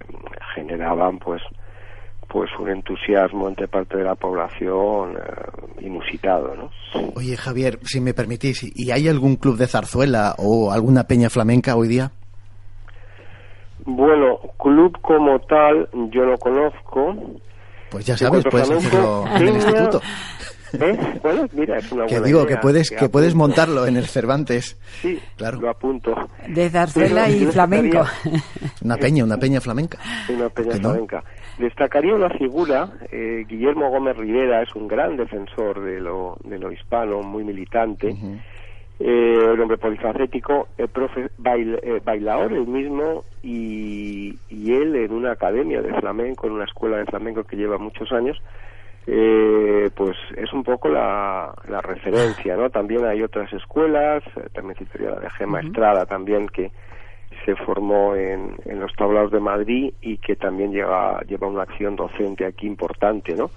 [0.55, 1.41] generaban pues
[2.27, 6.69] pues un entusiasmo entre parte de la población eh, inusitado, ¿no?
[7.15, 11.75] Oye, Javier, si me permitís, ¿y hay algún club de zarzuela o alguna peña flamenca
[11.75, 12.11] hoy día?
[13.85, 17.15] Bueno, club como tal yo no conozco.
[17.89, 20.01] Pues ya sabes, puedes hacerlo en el instituto.
[20.73, 21.19] ¿Eh?
[21.21, 24.77] Bueno, mira, es una que digo que puedes que, puedes montarlo en el Cervantes.
[25.01, 25.61] Sí, claro.
[25.61, 26.13] Lo apunto.
[26.49, 28.03] De zarzuela y flamenco.
[28.83, 29.99] Una peña, una peña flamenca.
[30.27, 31.23] Una peña flamenca.
[31.59, 36.71] Destacaría una figura, eh, Guillermo Gómez Rivera es un gran defensor de lo, de lo
[36.71, 38.13] hispano, muy militante
[38.99, 45.33] eh, el hombre polifacético, el profe eh, bailador el mismo y, y, él en una
[45.33, 48.41] academia de flamenco, en una escuela de flamenco que lleva muchos años,
[49.05, 52.69] eh, pues es un poco la, la, referencia, ¿no?
[52.69, 56.71] También hay otras escuelas, también citaría la de Gema Estrada también que
[57.43, 61.95] se formó en, en los tablaos de Madrid y que también lleva, lleva una acción
[61.95, 63.51] docente aquí importante, ¿no?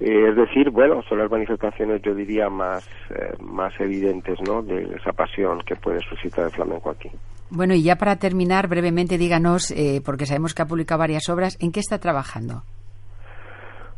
[0.00, 4.94] Eh, es decir, bueno, son las manifestaciones, yo diría, más, eh, más evidentes, ¿no?, de
[4.96, 7.10] esa pasión que puede suscitar el flamenco aquí.
[7.50, 11.58] Bueno, y ya para terminar, brevemente, díganos, eh, porque sabemos que ha publicado varias obras,
[11.60, 12.62] ¿en qué está trabajando?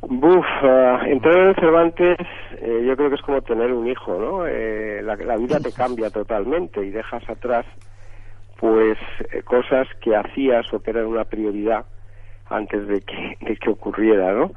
[0.01, 2.19] Buf, uh, entrar en el Cervantes
[2.61, 4.45] yo creo que es como tener un hijo, ¿no?
[4.45, 7.65] La, la, vida te cambia totalmente y dejas atrás,
[8.59, 8.99] pues,
[9.45, 11.85] cosas que hacías o que eran una prioridad
[12.51, 14.53] antes de que, de que ocurriera, ¿no?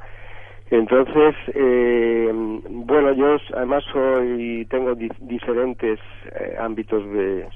[0.70, 7.46] Entonces, eh, bueno, yo además soy, tengo diferentes eh, ámbitos de,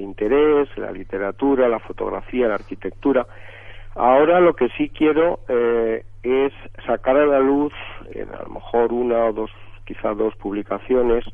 [0.00, 3.26] interés, la literatura, la fotografía, la arquitectura.
[3.94, 6.52] Ahora lo que sí quiero eh, es
[6.86, 7.74] sacar a la luz,
[8.12, 9.50] en a lo mejor una o dos,
[9.84, 11.24] quizá dos publicaciones,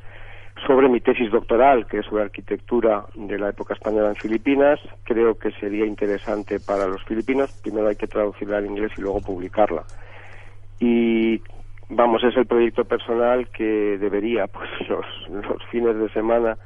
[0.66, 4.80] sobre mi tesis doctoral, que es sobre arquitectura de la época española en Filipinas.
[5.04, 7.52] Creo que sería interesante para los filipinos.
[7.62, 9.84] Primero hay que traducirla al inglés y luego publicarla
[10.80, 11.42] y
[11.90, 16.56] vamos es el proyecto personal que debería pues los, los fines de semana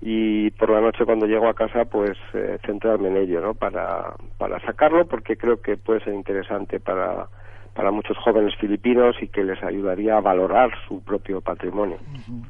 [0.00, 4.14] y por la noche cuando llego a casa pues eh, centrarme en ello no para
[4.38, 7.28] para sacarlo porque creo que puede ser interesante para
[7.74, 11.98] para muchos jóvenes filipinos y que les ayudaría a valorar su propio patrimonio.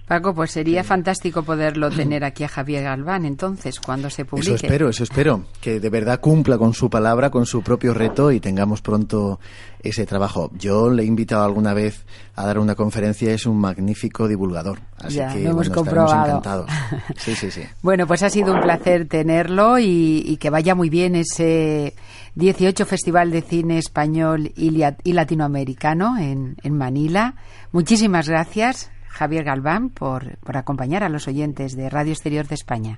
[0.07, 4.55] Paco, pues sería fantástico poderlo tener aquí a Javier Galván entonces, cuando se publique.
[4.55, 8.31] Eso espero, eso espero, que de verdad cumpla con su palabra, con su propio reto
[8.31, 9.41] y tengamos pronto
[9.85, 10.51] ese trabajo.
[10.59, 14.79] Yo le he invitado alguna vez a dar una conferencia, es un magnífico divulgador.
[14.99, 16.27] Así Ya, que lo hemos bueno, comprobado.
[16.27, 16.71] encantados.
[17.17, 17.63] Sí, sí, sí.
[17.83, 21.95] Bueno, pues ha sido un placer tenerlo y, y que vaya muy bien ese
[22.35, 24.71] 18 Festival de Cine Español y,
[25.13, 27.35] Latinoamericano en, en Manila.
[27.73, 32.97] Muchísimas gracias, Javier Galván, por, por acompañar a los oyentes de Radio Exterior de España.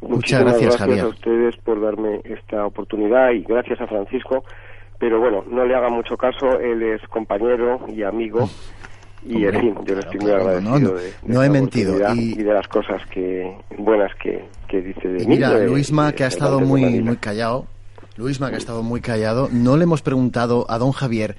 [0.00, 1.04] Muchísimas gracias, gracias Javier.
[1.04, 4.44] a ustedes por darme esta oportunidad y gracias a Francisco.
[5.04, 8.48] Pero bueno, no le haga mucho caso, él es compañero y amigo.
[9.22, 11.94] Y en fin, yo le estoy muy agradecido no, no, de, de no he mentido,
[12.14, 15.34] y- y, de las cosas que buenas que, que dice de Y mí.
[15.36, 17.66] mira, de- Luisma, que ha estado muy, muy callado,
[18.16, 21.36] Luisma, que ha estado muy callado, no le hemos preguntado a don Javier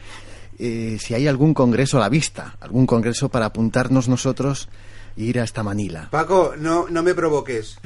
[0.59, 4.69] eh, si hay algún congreso a la vista, algún congreso para apuntarnos nosotros
[5.17, 6.07] ir hasta Manila.
[6.11, 7.79] Paco, no, no me provoques.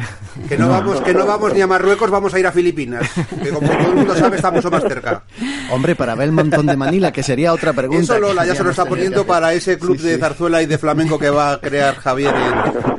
[0.48, 3.08] Que no, vamos, que no vamos ni a Marruecos, vamos a ir a Filipinas.
[3.44, 5.24] Que como todo el mundo sabe, está mucho más cerca.
[5.72, 8.02] Hombre, para ver el montón de Manila, que sería otra pregunta.
[8.02, 10.78] Eso Lola ya se lo está poniendo para ese club Sí, de zarzuela y de
[10.78, 12.34] flamenco que va a crear Javier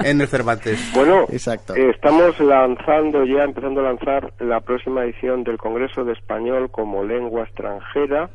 [0.00, 0.78] en, en el Cervantes.
[0.94, 1.74] Bueno, Exacto.
[1.74, 7.02] eh, estamos lanzando ya, empezando a lanzar la próxima edición del Congreso de Español como
[7.04, 8.30] lengua extranjera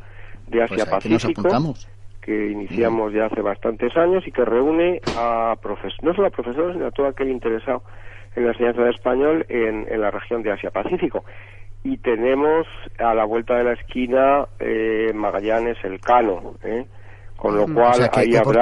[0.47, 1.41] de Pues Asia ahí que nos Pacífico.
[1.41, 1.87] apuntamos.
[2.25, 6.73] Que iniciamos ya hace bastantes años y que reúne a profes no solo a profesores,
[6.73, 7.83] sino a todo aquel interesado
[8.35, 11.23] en la enseñanza de español en, en la región de Asia-Pacífico.
[11.83, 12.65] Y tenemos
[12.97, 16.83] a la vuelta de la esquina eh, Magallanes Elcano, ¿eh?
[17.37, 18.61] con lo cual O sea, ahí habrá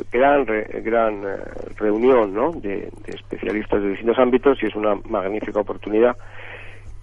[0.00, 1.36] eh, gran, re- gran eh,
[1.76, 2.50] reunión ¿no?
[2.50, 6.16] de, de especialistas de distintos ámbitos y es una magnífica oportunidad.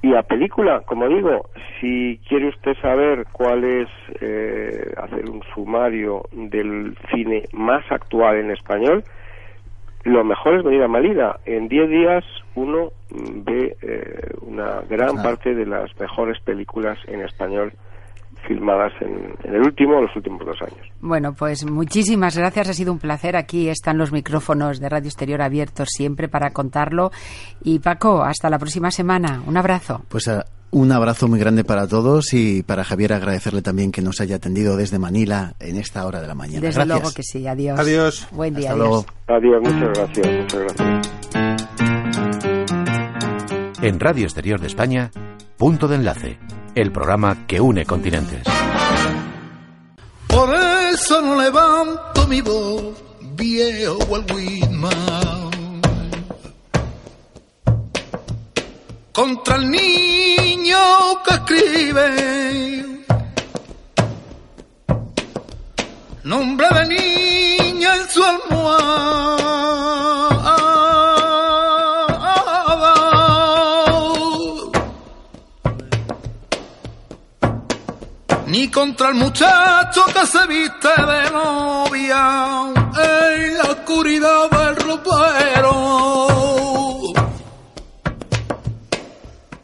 [0.04, 3.88] Y la película, como digo, si quiere usted saber cuál es,
[4.20, 9.06] eh, hacer un sumario del cine más actual en español,
[10.04, 11.40] lo mejor es venir a Malida.
[11.46, 17.72] En 10 días uno ve eh, una gran parte de las mejores películas en español
[18.48, 20.88] filmadas en, en el último o los últimos dos años.
[21.02, 23.36] Bueno, pues muchísimas gracias, ha sido un placer.
[23.36, 27.12] Aquí están los micrófonos de Radio Exterior abiertos siempre para contarlo.
[27.64, 29.42] Y Paco, hasta la próxima semana.
[29.46, 30.02] Un abrazo.
[30.10, 34.20] Pues ah, un abrazo muy grande para todos y para Javier agradecerle también que nos
[34.22, 36.62] haya atendido desde Manila en esta hora de la mañana.
[36.62, 37.00] Desde Gracias.
[37.00, 37.48] luego que sí.
[37.48, 37.80] Adiós.
[37.80, 38.28] Adiós.
[38.32, 38.72] Buen día.
[38.72, 39.06] Hasta adiós.
[39.28, 39.62] luego.
[39.62, 41.10] Adiós, muchas gracias, muchas gracias.
[43.84, 45.12] En Radio Exterior de España,
[45.58, 46.40] Punto de Enlace,
[46.76, 48.44] el programa que une continentes.
[50.28, 52.96] Por eso no levanto mi voz,
[53.36, 55.52] viejo Whitman.
[59.12, 60.78] Contra el niño
[61.26, 62.86] que escribe.
[66.24, 69.63] Nombre de niña en su almohada.
[78.54, 82.72] Ni contra el muchacho que se viste de novia.
[82.96, 86.28] En la oscuridad del ropero,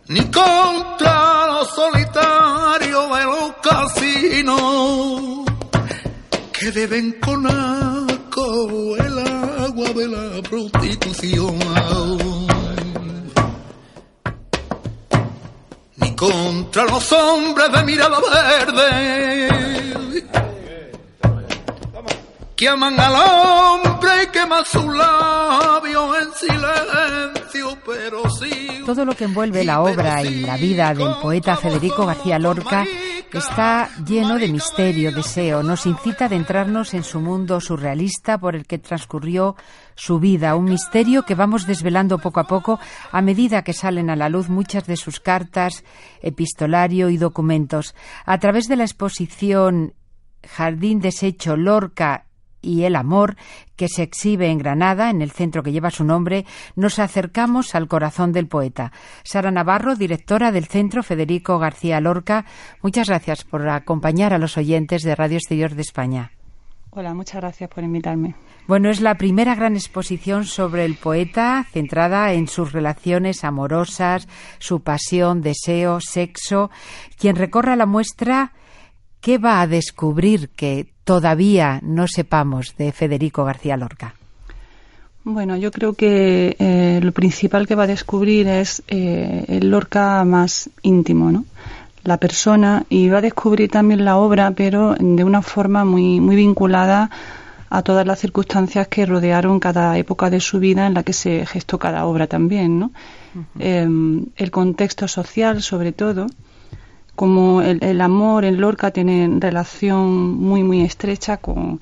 [0.08, 5.45] ni contra los solitarios de los casinos
[6.52, 9.19] que beben con asco el
[9.65, 11.60] agua de la prostitución
[16.19, 19.69] contra los hombres de mirada verde
[22.58, 28.82] que aman al hombre y queman sus labios en silencio, pero sí.
[28.86, 32.86] Todo lo que envuelve la obra y la vida del poeta Federico García Lorca
[33.38, 38.65] está lleno de misterio, deseo, nos incita a adentrarnos en su mundo surrealista por el
[38.65, 39.56] que transcurrió
[39.96, 42.80] su vida, un misterio que vamos desvelando poco a poco
[43.12, 45.84] a medida que salen a la luz muchas de sus cartas,
[46.22, 47.94] epistolario y documentos.
[48.26, 49.94] A través de la exposición
[50.44, 52.26] Jardín Deshecho Lorca
[52.62, 53.36] y el amor
[53.76, 56.45] que se exhibe en Granada, en el centro que lleva su nombre,
[56.76, 58.91] nos acercamos al corazón del poeta.
[59.24, 62.45] Sara Navarro, directora del Centro Federico García Lorca,
[62.82, 66.32] muchas gracias por acompañar a los oyentes de Radio Exterior de España.
[66.91, 68.36] Hola, muchas gracias por invitarme.
[68.67, 74.27] Bueno, es la primera gran exposición sobre el poeta, centrada en sus relaciones amorosas,
[74.58, 76.71] su pasión, deseo, sexo.
[77.17, 78.54] Quien recorra la muestra,
[79.21, 84.13] ¿qué va a descubrir que todavía no sepamos de Federico García Lorca?
[85.23, 90.23] Bueno, yo creo que eh, lo principal que va a descubrir es eh, el Lorca
[90.23, 91.45] más íntimo, ¿no?
[92.03, 96.35] la persona y va a descubrir también la obra, pero de una forma muy, muy
[96.35, 97.10] vinculada
[97.71, 101.43] a todas las circunstancias que rodearon cada época de su vida en la que se
[101.47, 102.91] gestó cada obra también, ¿no?
[103.57, 106.27] Em, el contexto social, sobre todo,
[107.20, 111.82] como el, amor en Lorca tiene relación muy, muy estrecha con,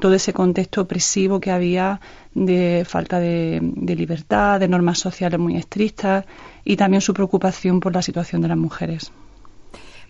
[0.00, 2.00] todo ese contexto opresivo que había
[2.32, 3.60] de falta de,
[3.94, 6.24] libertad, de normas sociales muy estrictas
[6.64, 9.12] y también su preocupación por la situación de las mujeres.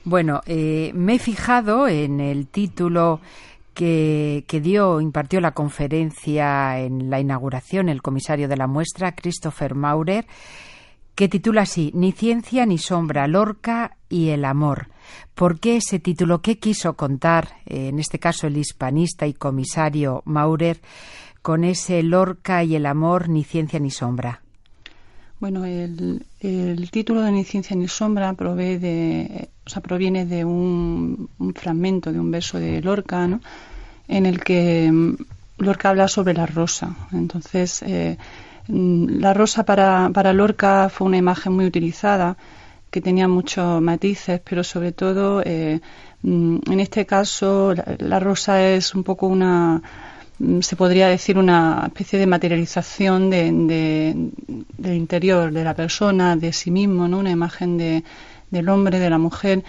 [0.05, 3.19] Bueno, eh, me he fijado en el título
[3.75, 10.25] que, dio, impartió la conferencia en la inauguración el comisario de la muestra, Christopher Maurer,
[11.15, 14.89] que titula así Ni ciencia ni sombra, Lorca y el amor.
[15.35, 16.43] ¿Por qué ese título?
[16.43, 20.81] ¿Qué quiso contar, eh, en este caso el hispanista y comisario Maurer,
[21.43, 24.41] con ese Lorca y el amor, ni ciencia ni sombra?
[25.41, 26.25] Bueno, el,
[26.93, 32.21] título de Ni ciencia ni sombra provee de, o sea, proviene de un, fragmento de
[32.21, 33.41] un verso de Lorca, ¿no?
[34.07, 35.17] en el que mm,
[35.59, 36.95] Lorca habla sobre la rosa.
[37.11, 38.19] Entonces, eh,
[38.69, 42.37] la rosa para, para Lorca fue una imagen muy utilizada
[42.91, 45.81] que tenía muchos matices, pero sobre todo, eh,
[46.23, 49.83] mm, en este caso, la, rosa es un poco una,
[50.61, 54.31] se podría decir, una especie de materialización de,
[54.77, 57.19] del interior de la persona, de sí mismo, ¿no?
[57.21, 58.05] una imagen de,
[58.51, 59.65] del hombre, de la mujer,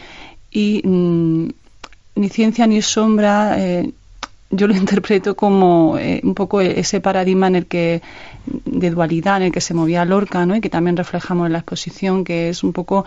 [0.51, 3.55] y ni ciencia ni sombra.
[3.57, 3.91] Eh,
[4.51, 8.01] yo lo interpreto como eh, un poco ese paradigma en el que
[8.79, 10.55] de dualidad en el que se movía Lorca, ¿no?
[10.55, 13.05] Y que también reflejamos en la exposición, que es un poco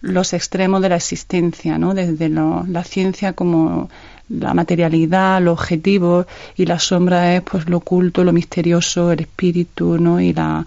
[0.00, 1.94] los extremos de la existencia, ¿no?
[1.94, 3.90] Desde la ciencia como
[4.28, 9.98] la materialidad, lo objetivo y la sombra es pues lo oculto, lo misterioso, el espíritu,
[9.98, 10.20] ¿no?
[10.20, 10.64] Y la,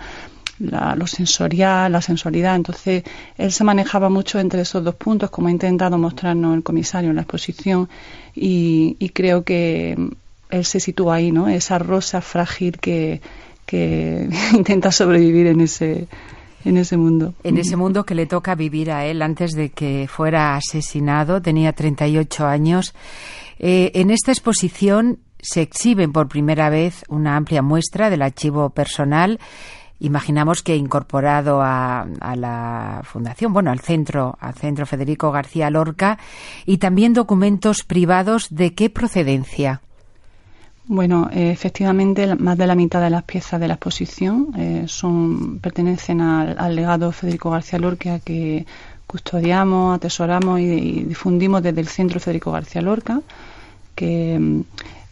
[0.59, 2.55] lo sensorial, la sensualidad.
[2.55, 3.03] Entonces,
[3.37, 7.15] él se manejaba mucho entre esos dos puntos, como ha intentado mostrarnos el comisario en
[7.15, 7.87] la exposición,
[8.35, 9.97] y, y creo que
[10.49, 11.47] él se sitúa ahí, ¿no?
[11.47, 13.21] Esa rosa frágil que,
[13.71, 16.09] que intenta sobrevivir en ese,
[16.65, 17.33] en ese mundo.
[17.45, 21.71] En ese mundo que le toca vivir a él antes de que fuera asesinado, tenía
[21.71, 22.93] 38 años.
[23.59, 29.39] Eh, en esta exposición se exhiben por primera vez una amplia muestra del archivo personal
[30.03, 36.17] imaginamos que incorporado a, a, la fundación, bueno, al centro, al centro Federico García Lorca,
[36.65, 39.81] y también documentos privados de qué procedencia.
[40.85, 45.59] Bueno, eh, efectivamente, más de la mitad de las piezas de la exposición eh, son
[45.59, 48.65] pertenecen al, legado Federico García Lorca que
[49.05, 53.21] custodiamos, atesoramos y, difundimos desde el Centro Federico García Lorca,
[53.93, 54.63] que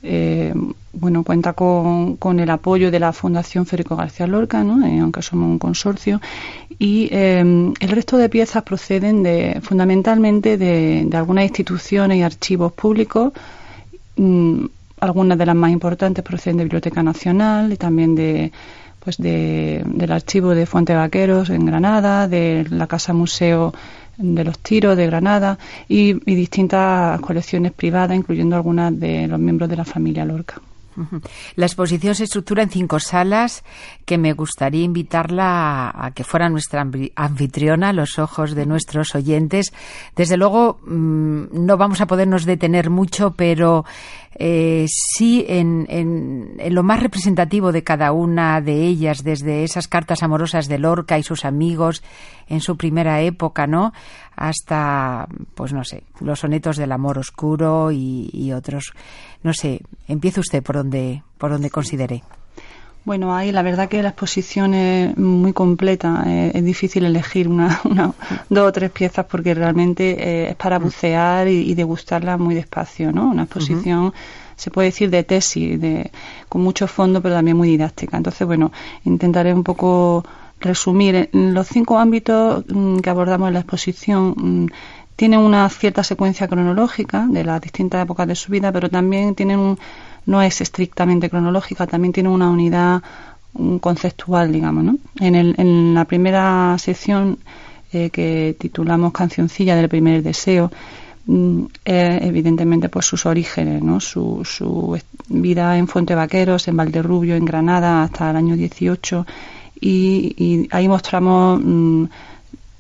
[0.02, 0.54] eh,
[0.94, 4.84] bueno cuenta con, el apoyo de la Fundación Federico García Lorca, ¿no?
[5.02, 6.20] aunque somos un consorcio,
[6.80, 13.34] y el resto de piezas proceden de fundamentalmente de, de algunas instituciones y archivos públicos.
[14.16, 14.66] Mm,
[15.00, 18.52] algunas de las más importantes proceden de Biblioteca Nacional y también de
[19.00, 23.74] pues de, del archivo de Fuente Vaqueros en Granada, de la Casa Museo
[24.18, 29.70] de los Tiros de Granada y, y distintas colecciones privadas, incluyendo algunas de los miembros
[29.70, 30.62] de la familia Lorca.
[31.56, 33.64] La exposición se estructura en cinco salas
[34.06, 36.86] que me gustaría invitarla a, que fuera nuestra
[37.16, 39.74] anfitriona a los ojos de nuestros oyentes.
[40.16, 43.86] Desde luego, mm, no vamos a podernos detener mucho, pero
[44.36, 50.24] eh, sí en, en, lo más representativo de cada una de ellas, desde esas cartas
[50.24, 52.04] amorosas de Lorca y sus amigos
[52.48, 53.94] en su primera época, ¿no?
[54.42, 58.94] Hasta, pues no sé, los sonetos del amor oscuro y, otros.
[59.44, 62.24] No sé, empiece usted por donde, por donde considere.
[63.04, 66.24] Bueno, ahí la verdad que la exposición es muy completa.
[66.26, 68.14] Eh, es difícil elegir una, una,
[68.48, 73.30] dos o tres piezas porque realmente eh, es para bucear y, degustarla muy despacio, ¿no?
[73.30, 74.14] Una exposición,
[74.56, 76.12] se puede decir, de tesis, de,
[76.48, 78.16] con mucho fondo, pero también muy didáctica.
[78.16, 78.72] Entonces, bueno,
[79.04, 80.24] intentaré un poco
[80.60, 81.30] resumir.
[81.34, 84.68] En los cinco ámbitos mm, que abordamos en la exposición mm,
[85.16, 89.60] tienen una cierta secuencia cronológica de las distintas épocas de su vida, pero también tienen
[89.60, 89.80] un
[90.26, 93.02] no es estrictamente cronológica, también tiene una unidad
[93.82, 94.84] conceptual, digamos.
[94.84, 94.98] ¿no?
[95.20, 97.40] En, el, en la primera sección
[97.92, 100.72] eh, que titulamos Cancioncilla del primer deseo,
[101.26, 104.00] mm, evidentemente pues sus orígenes, ¿no?
[104.00, 109.26] su, su vida en Fuente Vaqueros, en Valderrubio, en Granada hasta el año 18
[109.82, 112.06] y, ahí mostramos mm,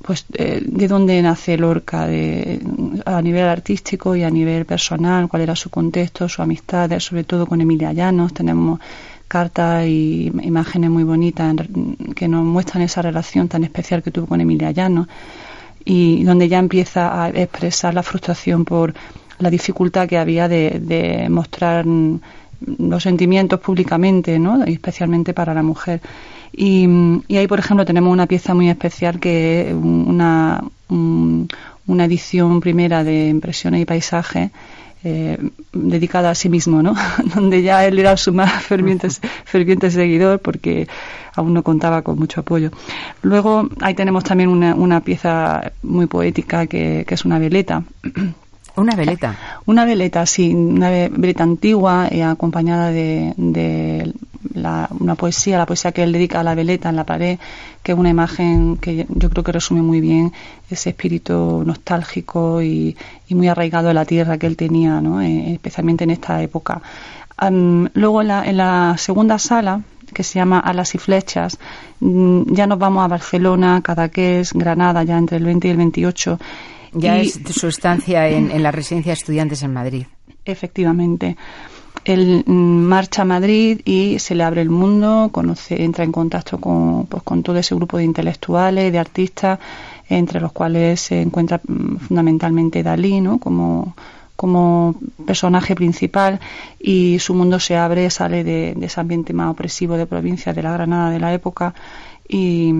[0.02, 2.62] pues eh, de dónde nace Lorca de,
[3.06, 7.46] a nivel artístico y a nivel personal, cuál era su contexto, su amistad, sobre todo
[7.46, 8.34] con Emilia Llanos.
[8.34, 8.80] Tenemos
[9.28, 11.56] cartas y imágenes muy bonitas
[12.16, 15.08] que nos muestran esa relación tan especial que tuvo con Emilia Llanos.
[15.86, 18.94] y donde ya empieza a expresar la frustración por
[19.40, 21.86] la dificultad que había de, mostrar
[22.78, 24.64] los sentimientos públicamente, ¿no?
[24.64, 26.02] especialmente para la mujer.
[26.52, 26.88] Y,
[27.30, 33.28] ahí, por ejemplo, tenemos una pieza muy especial que es una, una edición primera de
[33.30, 34.52] impresiones y paisajes
[35.04, 35.38] eh,
[35.72, 36.94] dedicada a sí mismo, ¿no?
[37.36, 39.08] donde ya él era su más ferviente,
[39.46, 40.88] ferviente seguidor porque
[41.36, 42.72] aún no contaba con mucho apoyo.
[43.22, 47.84] Luego ahí tenemos también una, una pieza muy poética que, que es una veleta.
[48.80, 49.36] Una veleta.
[49.66, 54.14] Una veleta, sí, una veleta antigua eh, acompañada de, de
[55.00, 57.40] una poesía, la poesía que él dedica a la veleta en la pared,
[57.84, 60.32] que es una imagen que yo creo que resume muy bien
[60.70, 62.96] ese espíritu nostálgico y,
[63.30, 65.22] muy arraigado a la tierra que él tenía, ¿no?
[65.22, 66.82] Eh, especialmente en esta época.
[67.94, 69.82] luego en la, en la segunda sala,
[70.14, 71.60] que se llama Alas y Flechas.
[72.00, 76.40] Mm, ya nos vamos a Barcelona, Cadaqués, Granada, ya entre el 20 y el 28.
[76.94, 80.06] Ya es su estancia en, en la residencia de estudiantes en Madrid.
[80.46, 81.38] Efectivamente
[82.06, 86.60] él mm, marcha a Madrid y se le abre el mundo, conoce, entra en contacto
[86.60, 89.60] con, pues, con todo ese grupo de intelectuales, de artistas,
[90.08, 93.40] entre los cuales se encuentra mm, fundamentalmente Dalí, ¿no?
[93.40, 93.96] Como,
[94.36, 96.40] como personaje principal
[96.80, 100.72] y su mundo se abre, sale de, ese ambiente más opresivo de provincia de la
[100.74, 101.74] Granada de la época
[102.30, 102.74] y,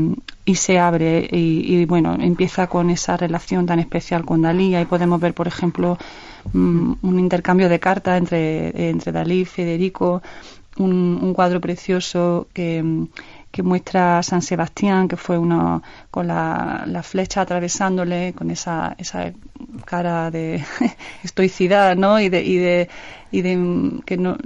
[0.46, 4.76] y se abre y, bueno, empieza con esa relación tan especial con Dalí.
[4.76, 5.98] Ahí podemos ver, por ejemplo,
[6.54, 10.22] Mm, un, intercambio de cartas entre, entre Dalí y Federico,
[10.78, 12.84] un, cuadro precioso que,
[13.52, 19.34] que muestra San Sebastián, que fue uno con la, la flecha atravesándole, con esa, esa
[19.86, 20.64] cara de
[21.24, 22.20] estoicidad, ¿no?
[22.20, 22.90] Y de,
[23.32, 24.38] y de que no,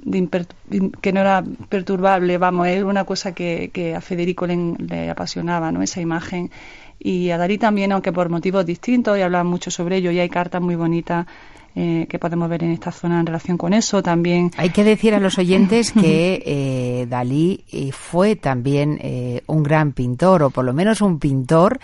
[1.01, 5.81] que no era perturbable, vamos, es una cosa que, que a Federico le, apasionaba, ¿no?
[5.81, 6.51] Esa imagen.
[6.99, 10.29] Y a Dalí también, aunque por motivos distintos, y hablan mucho sobre ello, y hay
[10.29, 11.25] cartas muy bonitas
[11.75, 14.03] eh, que podemos ver en esta zona en relación con eso.
[14.03, 18.99] También hay que decir a los oyentes que eh, Dalí eh, fue también
[19.47, 21.79] un gran pintor, o por lo menos un pintor.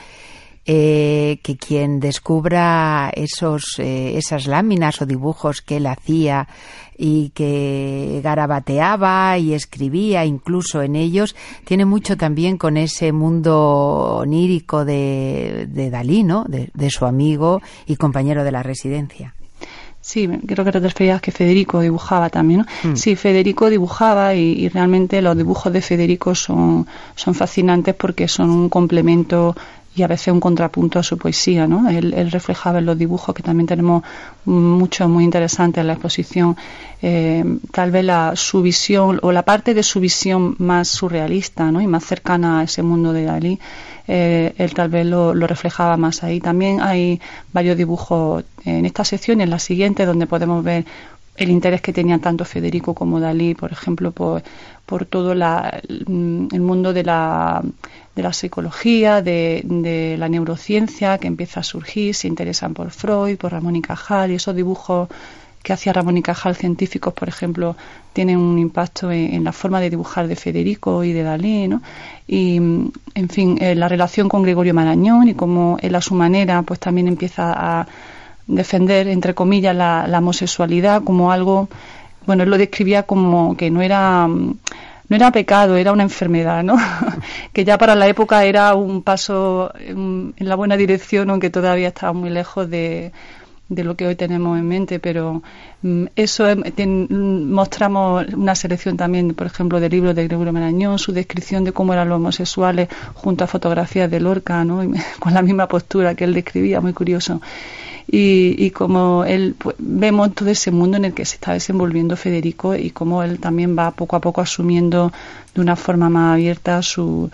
[0.69, 6.47] Que quien descubra esos, esas láminas o dibujos que él hacía
[6.95, 14.85] y que garabateaba y escribía incluso en ellos, tiene mucho también con ese mundo onírico
[14.85, 16.45] de, de Dalí, ¿no?
[16.47, 19.33] de su amigo y compañero de la residencia.
[20.01, 22.91] Sí, creo que te referías que Federico dibujaba también, ¿no?
[22.91, 22.95] Mm.
[22.95, 28.69] Sí, Federico dibujaba y, realmente los dibujos de Federico son, son fascinantes porque son un
[28.69, 29.55] complemento
[29.99, 31.89] y a veces un contrapunto a su poesía, ¿no?
[31.89, 34.03] Él, reflejaba en los dibujos que también tenemos
[34.45, 36.55] mucho muy interesante en la exposición,
[37.01, 41.81] eh, tal vez la, su visión o la parte de su visión más surrealista, ¿no?
[41.81, 43.59] Y más cercana a ese mundo de Dalí
[44.11, 46.39] eh, él tal vez lo, reflejaba más ahí.
[46.39, 47.21] También hay
[47.53, 50.85] varios dibujos en esta sección y en la siguiente donde podemos ver
[51.39, 54.43] el interés que tenían tanto Federico como Dalí, por ejemplo, por,
[54.85, 57.63] por todo la, el mundo de la,
[58.15, 63.37] de la psicología, de, de, la neurociencia que empieza a surgir, se interesan por Freud,
[63.37, 65.07] por Ramón y Cajal y esos dibujos
[65.63, 67.75] que hacía Ramón y Cajal científicos, por ejemplo,
[68.11, 71.81] tienen un impacto en, la forma de dibujar de Federico y de Dalí, ¿no?
[72.27, 76.61] Y, en fin, eh, la relación con Gregorio Marañón y cómo él a su manera,
[76.63, 77.87] pues también empieza a
[78.49, 81.69] defender, entre comillas, la, homosexualidad como algo,
[82.25, 86.77] bueno, él lo describía como que no era no era pecado, era una enfermedad, ¿no?
[87.53, 92.13] que ya para la época era un paso en, la buena dirección, aunque todavía estaba
[92.13, 93.11] muy lejos de,
[93.69, 95.43] de lo que hoy tenemos en mente, pero
[95.83, 96.45] mm, eso
[97.09, 101.93] mostramos una selección también, por ejemplo, del libro de Gregorio Marañón, su descripción de cómo
[101.93, 104.81] eran los homosexuales junto a fotografías de Lorca, ¿no?
[105.19, 107.41] con la misma postura que él describía, muy curioso.
[108.11, 112.17] Y, y como él, pues, vemos todo ese mundo en el que se está desenvolviendo
[112.17, 115.13] Federico y cómo él también va poco a poco asumiendo
[115.53, 117.29] de una forma más abierta su,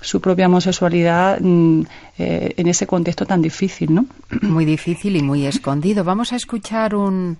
[0.00, 1.82] su propia homosexualidad mm,
[2.18, 4.06] eh, en ese contexto tan difícil, ¿no?
[4.42, 6.04] Muy difícil y muy escondido.
[6.04, 7.38] Vamos a escuchar un,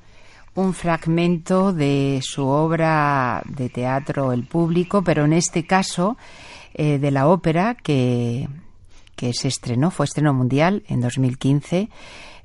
[0.54, 6.16] un fragmento de su obra de teatro El Público, pero en este caso
[6.74, 8.48] eh, de la ópera que,
[9.16, 11.88] que se estrenó, fue estreno mundial en 2015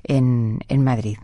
[0.04, 1.18] en, en Madrid.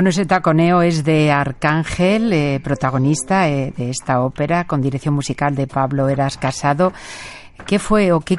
[0.00, 5.54] Bueno, ese taconeo es de Arcángel, eh, protagonista eh, de esta ópera con dirección musical
[5.54, 6.94] de Pablo Eras Casado.
[7.66, 8.38] ¿Qué fue o qué,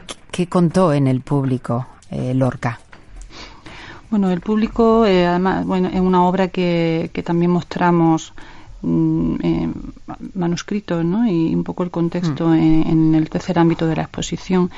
[0.50, 2.80] contó en el público eh, Lorca?
[4.10, 8.34] Bueno, el público, además, bueno, es una obra que, también mostramos
[8.82, 9.36] mm,
[10.34, 11.28] manuscrito, ¿no?
[11.28, 12.56] Y un poco el contexto mm.
[12.56, 14.72] en, el tercer ámbito de la exposición.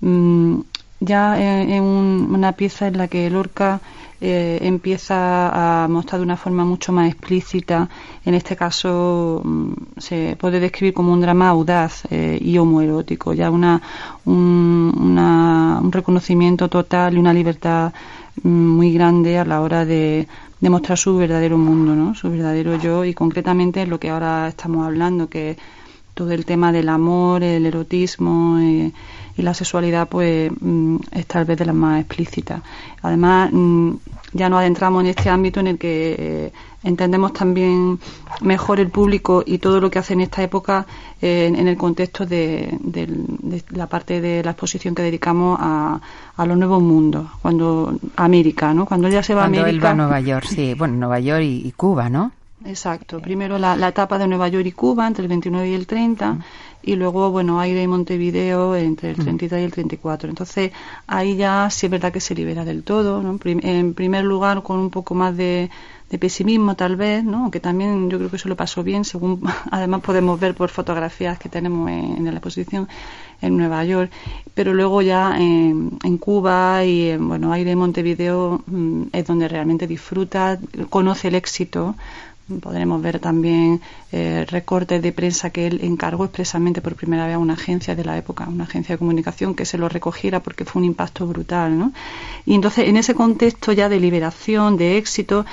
[0.00, 0.62] Mm,
[0.98, 3.80] ya en, una pieza en la que Lorca
[4.26, 7.90] eh, empieza a mostrar de una forma mucho más explícita.
[8.24, 13.50] En este caso mm, se puede describir como un drama audaz eh, y homoerótico, ya
[13.50, 13.82] una,
[14.24, 17.92] un, reconocimiento total y una libertad
[18.42, 20.26] mm, muy grande a la hora de,
[20.58, 22.14] demostrar su verdadero mundo, ¿no?
[22.14, 25.58] su verdadero yo y concretamente lo que ahora estamos hablando, que
[26.14, 28.58] todo el tema del amor, el erotismo.
[28.58, 28.90] Eh,
[29.36, 32.62] y la sexualidad pues mm, es tal vez de las más explícitas.
[33.02, 33.92] Además, mm,
[34.32, 37.98] ya nos adentramos en este ámbito en el que eh, entendemos también
[38.40, 40.86] mejor el público y todo lo que hace en esta época
[41.22, 42.78] eh, en, el contexto de,
[43.70, 46.00] la parte de la exposición que dedicamos a,
[46.36, 48.86] a los nuevos mundos, cuando América, ¿no?
[48.86, 49.70] Cuando ya se va a América.
[49.70, 52.32] Él va a Nueva York, sí, bueno, Nueva York y Cuba, ¿no?
[52.64, 53.20] Exacto.
[53.20, 56.42] Primero la, etapa de Nueva York y Cuba entre el 29 y el 30 mm.
[56.86, 59.62] Y luego, bueno, Aire y Montevideo entre el 33 mm.
[59.62, 60.28] y el 34.
[60.28, 60.72] Entonces,
[61.06, 63.38] ahí ya sí es verdad que se libera del todo, ¿no?
[63.44, 65.70] En primer lugar, con un poco más de,
[66.20, 67.38] pesimismo tal vez, ¿no?
[67.42, 71.38] Aunque también yo creo que eso lo pasó bien, según además podemos ver por fotografías
[71.40, 72.88] que tenemos en, la exposición
[73.42, 74.12] en Nueva York.
[74.54, 79.88] Pero luego ya en, Cuba y en, bueno, Aire y Montevideo mm, es donde realmente
[79.88, 80.58] disfruta,
[80.88, 81.96] conoce el éxito
[82.60, 83.80] Podremos ver también
[84.12, 88.04] eh, recortes de prensa que él encargó expresamente por primera vez a una agencia de
[88.04, 91.78] la época, una agencia de comunicación, que se lo recogiera porque fue un impacto brutal.
[91.78, 91.92] ¿no?
[92.44, 95.46] Y entonces, en ese contexto ya de liberación, de éxito,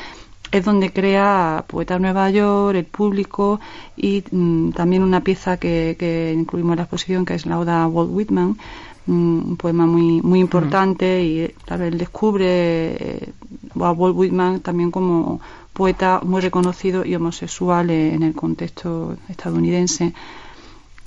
[0.52, 3.62] es donde crea Poeta Nueva York, el público
[3.96, 8.12] y mm, también una pieza que, incluimos en la exposición que es la Oda Walt
[8.12, 8.58] Whitman,
[9.06, 13.34] mm, un poema muy muy importante y claro, él descubre eh,
[13.80, 15.40] a Walt Whitman también como
[15.74, 20.14] poeta muy reconocido y homosexual en el contexto estadounidense.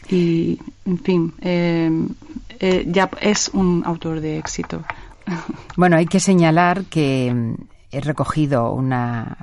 [0.08, 1.90] Y, en fin, eh,
[2.60, 4.82] eh, ya es un autor de éxito.
[5.76, 7.54] Bueno, hay que señalar que mm,
[7.90, 9.36] he recogido una,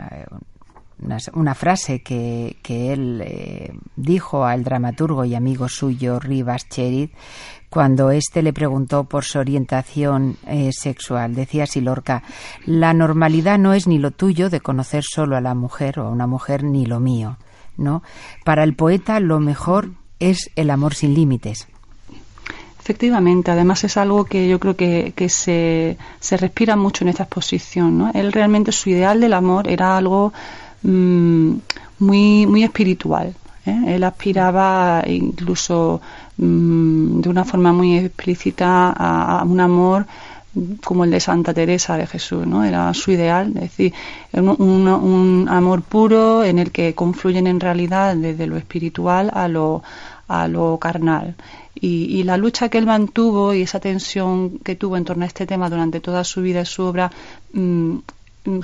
[1.33, 7.11] una, frase que, que él eh, dijo al dramaturgo y amigo suyo Rivas Cherit
[7.71, 11.33] cuando éste le preguntó por su orientación eh, sexual.
[11.33, 12.21] Decía Silorca,
[12.65, 16.09] la normalidad no es ni lo tuyo de conocer solo a la mujer o a
[16.09, 17.37] una mujer ni lo mío,
[17.77, 18.03] ¿no?
[18.43, 21.69] Para el poeta lo mejor es el amor sin límites.
[22.77, 27.97] Efectivamente, además es algo que yo creo que, se, se, respira mucho en esta exposición.
[27.97, 28.11] ¿no?
[28.13, 30.33] Él realmente su ideal del amor era algo
[30.81, 31.53] mm,
[31.99, 33.33] muy, muy espiritual.
[33.71, 33.95] ¿Eh?
[33.95, 36.01] Él aspiraba incluso
[36.37, 40.05] mm, de una forma muy explícita a, un amor
[40.83, 42.63] como el de Santa Teresa de Jesús, ¿no?
[42.63, 43.93] Era su ideal, es decir,
[44.33, 49.81] un, amor puro en el que confluyen en realidad desde lo espiritual a lo,
[50.27, 51.35] a lo carnal.
[51.73, 55.47] Y, la lucha que él mantuvo y esa tensión que tuvo en torno a este
[55.47, 57.11] tema durante toda su vida y su obra
[57.53, 57.97] mm,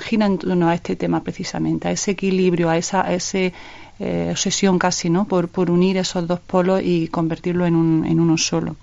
[0.00, 3.52] gira en torno a este tema precisamente, a ese equilibrio, a, esa, a ese
[3.98, 5.24] eh, obsesión casi, ¿no?
[5.24, 8.76] Por, por unir esos dos polos y convertirlo en, un, en uno solo.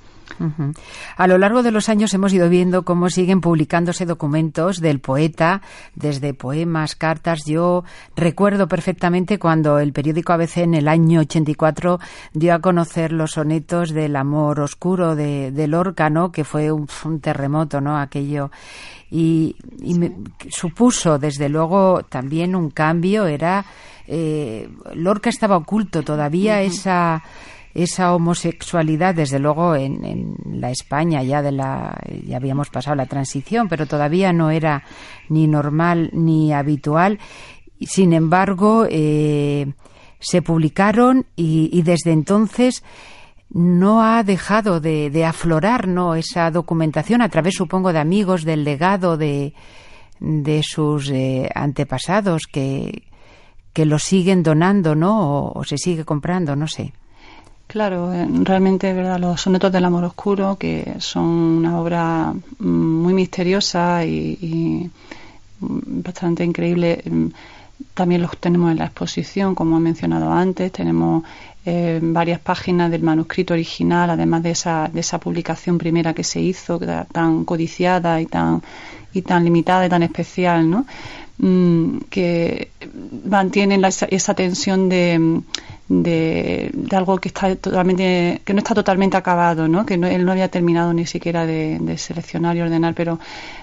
[1.17, 5.61] A lo largo de los años hemos ido viendo cómo siguen publicándose documentos del poeta,
[5.95, 7.45] desde poemas, cartas.
[7.45, 7.83] Yo
[8.15, 11.99] recuerdo perfectamente cuando el periódico ABC en el año 84
[12.33, 16.31] dio a conocer los sonetos del amor oscuro de, Lorca, ¿no?
[16.31, 16.87] Que fue un,
[17.21, 17.97] terremoto, ¿no?
[17.97, 18.51] Aquello.
[19.11, 19.55] Y,
[20.49, 23.27] supuso, desde luego, también un cambio.
[23.27, 23.65] Era.
[24.07, 27.23] Eh, Lorca estaba oculto todavía esa
[27.75, 33.67] esa homosexualidad, desde luego en, la España ya de la ya habíamos pasado la transición,
[33.67, 34.83] pero todavía no era
[35.27, 37.19] ni normal ni habitual.
[37.81, 39.73] Sin embargo, eh,
[40.19, 42.83] se publicaron y, desde entonces
[43.49, 49.17] no ha dejado de, aflorar no esa documentación a través, supongo, de amigos, del legado
[49.17, 49.53] de,
[50.19, 53.03] de sus eh, antepasados que,
[53.73, 55.45] que lo siguen donando, ¿no?
[55.47, 56.93] o se sigue comprando, no sé.
[57.67, 59.19] Claro, eh, realmente, ¿verdad?
[59.19, 64.89] Los sonetos del amor oscuro, que son una obra mm, muy misteriosa y,
[65.59, 67.27] bastante increíble, mm,
[67.93, 70.71] también los tenemos en la exposición, como he mencionado antes.
[70.71, 71.23] Tenemos
[71.65, 76.39] eh, varias páginas del manuscrito original, además de esa, de esa publicación primera que se
[76.39, 76.79] hizo,
[77.11, 78.61] tan codiciada y tan,
[79.13, 80.85] y tan limitada y tan especial, ¿no?
[81.37, 82.71] Mm, que
[83.25, 85.41] mantienen esa tensión de
[85.87, 89.85] de, algo que está totalmente que no está totalmente acabado ¿no?
[89.85, 93.19] que él no había terminado ni siquiera de, seleccionar y ordenar pero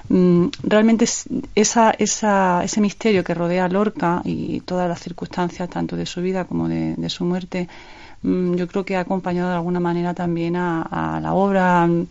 [0.09, 1.07] mm, realmente
[1.55, 6.21] esa, esa, ese misterio que rodea a Lorca y todas las circunstancias tanto de su
[6.21, 7.69] vida como de, su muerte
[8.23, 12.07] mm, yo creo que ha acompañado de alguna manera también a, la obra mm,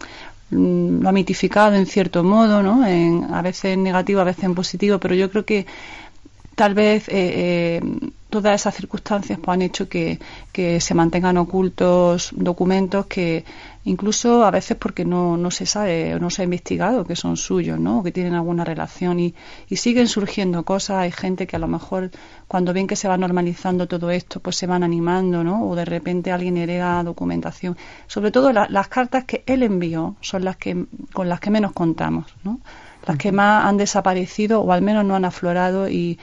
[0.52, 2.86] lo ha mitificado en cierto modo, ¿no?
[2.86, 5.66] En, a veces en negativo, a veces en positivo, pero yo creo que
[6.56, 7.82] tal vez eh, eh,
[8.32, 10.18] todas esas circunstancias pues, han hecho que,
[10.80, 13.44] se mantengan ocultos documentos que
[13.84, 17.36] incluso a veces porque no, no se sabe o no se ha investigado que son
[17.36, 18.00] suyos, ¿no?
[18.00, 19.36] O que tienen alguna relación y,
[19.70, 20.98] y, siguen surgiendo cosas.
[20.98, 22.12] Hay gente que a lo mejor
[22.48, 25.68] cuando ven que se va normalizando todo esto, pues se van animando, ¿no?
[25.68, 27.76] O de repente alguien hereda documentación.
[28.08, 32.34] Sobre todo las cartas que él envió son las que con las que menos contamos,
[32.44, 32.60] ¿no?
[33.06, 36.20] Las que más han desaparecido o al menos no han aflorado y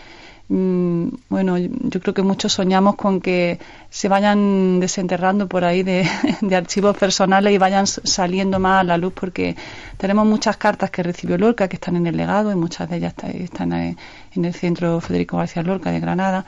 [0.51, 3.59] bueno, yo creo que muchos soñamos con que
[3.91, 6.09] se vayan desenterrando por ahí de,
[6.57, 9.57] archivos personales y vayan saliendo más a la luz porque
[9.99, 13.15] tenemos muchas cartas que recibió Lorca que están en el legado y muchas de ellas
[13.25, 16.47] están en el centro Federico García Lorca de Granada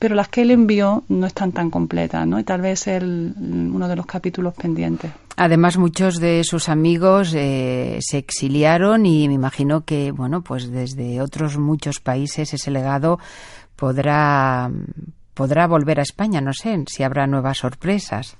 [0.00, 2.40] pero las que él envió no están tan completas, ¿no?
[2.40, 5.12] Y tal vez es uno de los capítulos pendientes.
[5.36, 11.20] Además, muchos de sus amigos eh, se exiliaron y me imagino que, bueno, pues desde
[11.20, 13.18] otros muchos países ese legado
[13.76, 14.70] podrá,
[15.34, 16.40] podrá volver a España.
[16.40, 18.38] No sé si habrá nuevas sorpresas.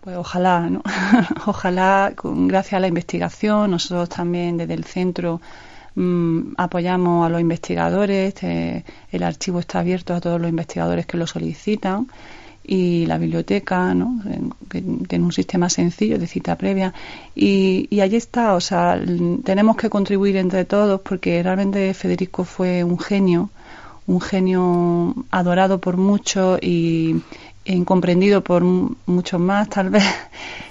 [0.00, 0.82] Pues ojalá, ¿no?
[1.46, 5.40] ojalá, gracias a la investigación, nosotros también desde el centro
[5.96, 11.16] Mm, apoyamos a los investigadores, este, el archivo está abierto a todos los investigadores que
[11.16, 12.08] lo solicitan
[12.66, 14.20] y la biblioteca, ¿no?
[14.70, 16.94] que tiene un sistema sencillo de cita previa.
[17.34, 19.00] Y, y allí está, o sea,
[19.44, 23.50] tenemos que contribuir entre todos porque realmente Federico fue un genio,
[24.06, 27.16] un genio adorado por muchos y,
[27.64, 30.04] incomprendido por muchos más, tal vez.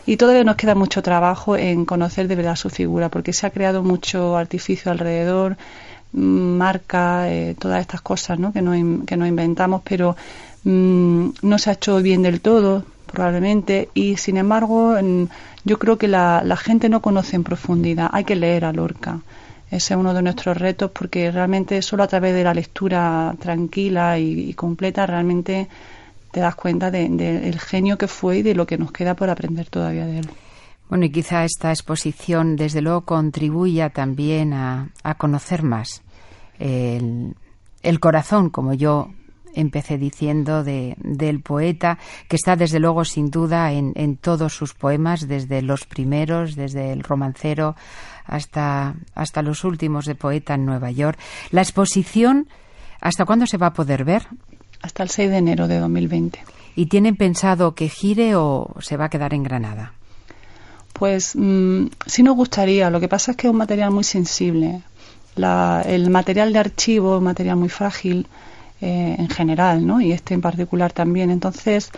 [0.06, 3.52] Y todavía nos queda mucho trabajo en conocer de verdad su figura, porque se ha
[3.52, 5.56] creado mucho artificio alrededor,
[6.12, 8.52] marca, eh, todas estas cosas ¿no?
[8.52, 10.18] que, nos, que nos inventamos, pero
[10.66, 14.98] mm, no se ha hecho bien del todo, probablemente, y sin embargo,
[15.64, 18.10] yo creo que la, la gente no conoce en profundidad.
[18.12, 19.22] Hay que leer a Lorca.
[19.72, 24.20] Ese es uno de nuestros retos porque realmente solo a través de la lectura tranquila
[24.20, 25.70] y completa realmente
[26.34, 29.30] te das cuenta del de, genio que fue y de lo que nos queda por
[29.30, 30.30] aprender todavía de él.
[30.90, 36.02] Bueno, y quizá esta exposición, desde luego, contribuya también a, conocer más
[36.58, 37.36] el,
[38.00, 39.12] corazón, como yo
[39.54, 44.74] empecé diciendo, de, del poeta, que está desde luego sin duda en, en, todos sus
[44.74, 47.76] poemas, desde los primeros, desde el romancero
[48.26, 51.20] hasta, hasta los últimos de poeta en Nueva York.
[51.52, 52.48] La exposición,
[53.02, 54.26] ¿hasta cuándo se va a poder ver?
[54.84, 56.40] Hasta el 6 de enero de 2020.
[56.76, 59.94] ¿Y tienen pensado que gire o se va a quedar en Granada?
[60.94, 62.90] Pues mm, sí nos gustaría.
[62.90, 64.82] Lo que pasa es que es un material muy sensible.
[65.36, 68.28] el material de archivo es un material muy frágil
[68.82, 70.02] eh, en general, ¿no?
[70.02, 71.32] Y este en particular también.
[71.32, 71.90] Entonces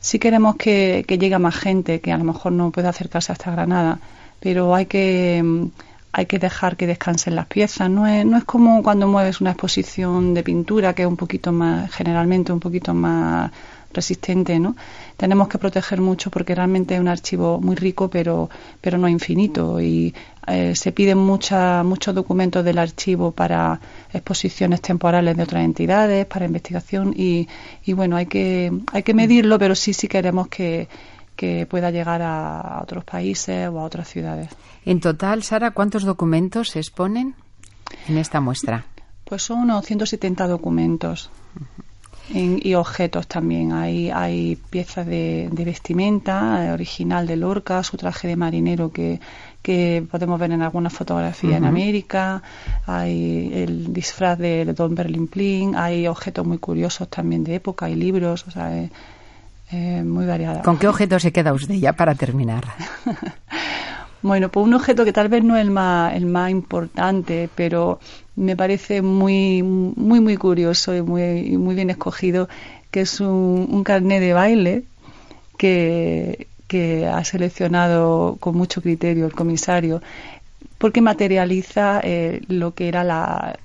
[0.00, 3.32] sí queremos que, que llegue a más gente que a lo mejor no puede acercarse
[3.32, 4.00] hasta Granada,
[4.40, 5.66] pero hay que mm,
[6.12, 7.88] hay que dejar que descansen las piezas.
[7.90, 11.52] No es, no es como cuando mueves una exposición de pintura, que es un poquito
[11.52, 13.50] más, generalmente un poquito más
[13.92, 14.74] resistente, ¿no?
[15.16, 18.50] Tenemos que proteger mucho porque realmente es un archivo muy rico, pero,
[18.80, 19.80] pero no infinito.
[19.80, 20.14] Y
[20.46, 23.80] eh, se piden mucha, muchos documentos del archivo para
[24.12, 27.14] exposiciones temporales de otras entidades, para investigación.
[27.16, 27.48] Y,
[27.84, 30.88] y bueno, hay que, hay que medirlo, pero sí, sí queremos que,
[31.42, 34.50] que pueda llegar a otros países o a otras ciudades.
[34.84, 37.34] En total, Sara, ¿cuántos documentos se exponen
[38.06, 38.86] en esta muestra?
[39.24, 41.30] Pues son unos 170 documentos
[42.32, 43.72] y objetos también.
[43.72, 49.18] Hay, hay piezas de, vestimenta eh, original de Lorca, su traje de marinero que,
[49.62, 52.40] que podemos ver en alguna fotografía en América,
[52.86, 57.96] hay el disfraz de, Don Berlin Plin, hay objetos muy curiosos también de época, hay
[57.96, 58.70] libros, o sea,
[59.76, 60.62] muy variada.
[60.62, 62.64] ¿Con qué objeto se queda usted ya para terminar?
[64.22, 67.98] bueno, pues un objeto que tal vez no es el más, el más importante, pero
[68.36, 72.48] me parece muy, muy, muy curioso y muy, muy bien escogido,
[72.90, 74.84] que es un, un carnet de baile
[75.56, 80.02] que, que ha seleccionado con mucho criterio el comisario
[80.82, 83.56] porque materializa eh, lo que era la,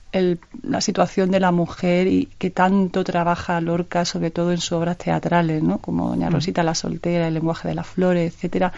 [0.62, 5.00] la situación de la mujer y que tanto trabaja Lorca, sobre todo en sus obras
[5.00, 5.80] teatrales, ¿no?
[5.80, 6.34] como Doña mm.
[6.34, 8.72] Rosita la soltera, El lenguaje de las flores, etcétera.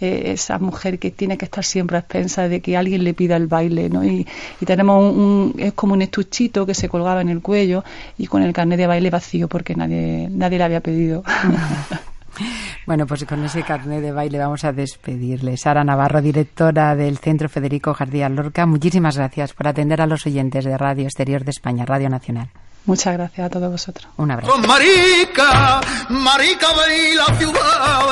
[0.00, 3.36] Eh, esa mujer que tiene que estar siempre a expensas de que alguien le pida
[3.36, 4.04] el baile, ¿no?
[4.04, 4.26] Y,
[4.66, 7.84] tenemos un, es como un estuchito que se colgaba en el cuello
[8.18, 11.22] y con el carnet de baile vacío porque nadie, nadie le había pedido.
[12.86, 15.56] Bueno, pues con ese carnet de baile vamos a despedirle.
[15.56, 20.64] Sara Navarro, directora del Centro Federico Jardía Lorca, muchísimas gracias por atender a los oyentes
[20.64, 22.50] de Radio Exterior de España, Radio Nacional.
[22.84, 24.08] Muchas gracias a todos vosotros.
[24.16, 24.58] Un abrazo.
[24.58, 26.68] Marica, marica,
[27.16, 28.06] la ciudad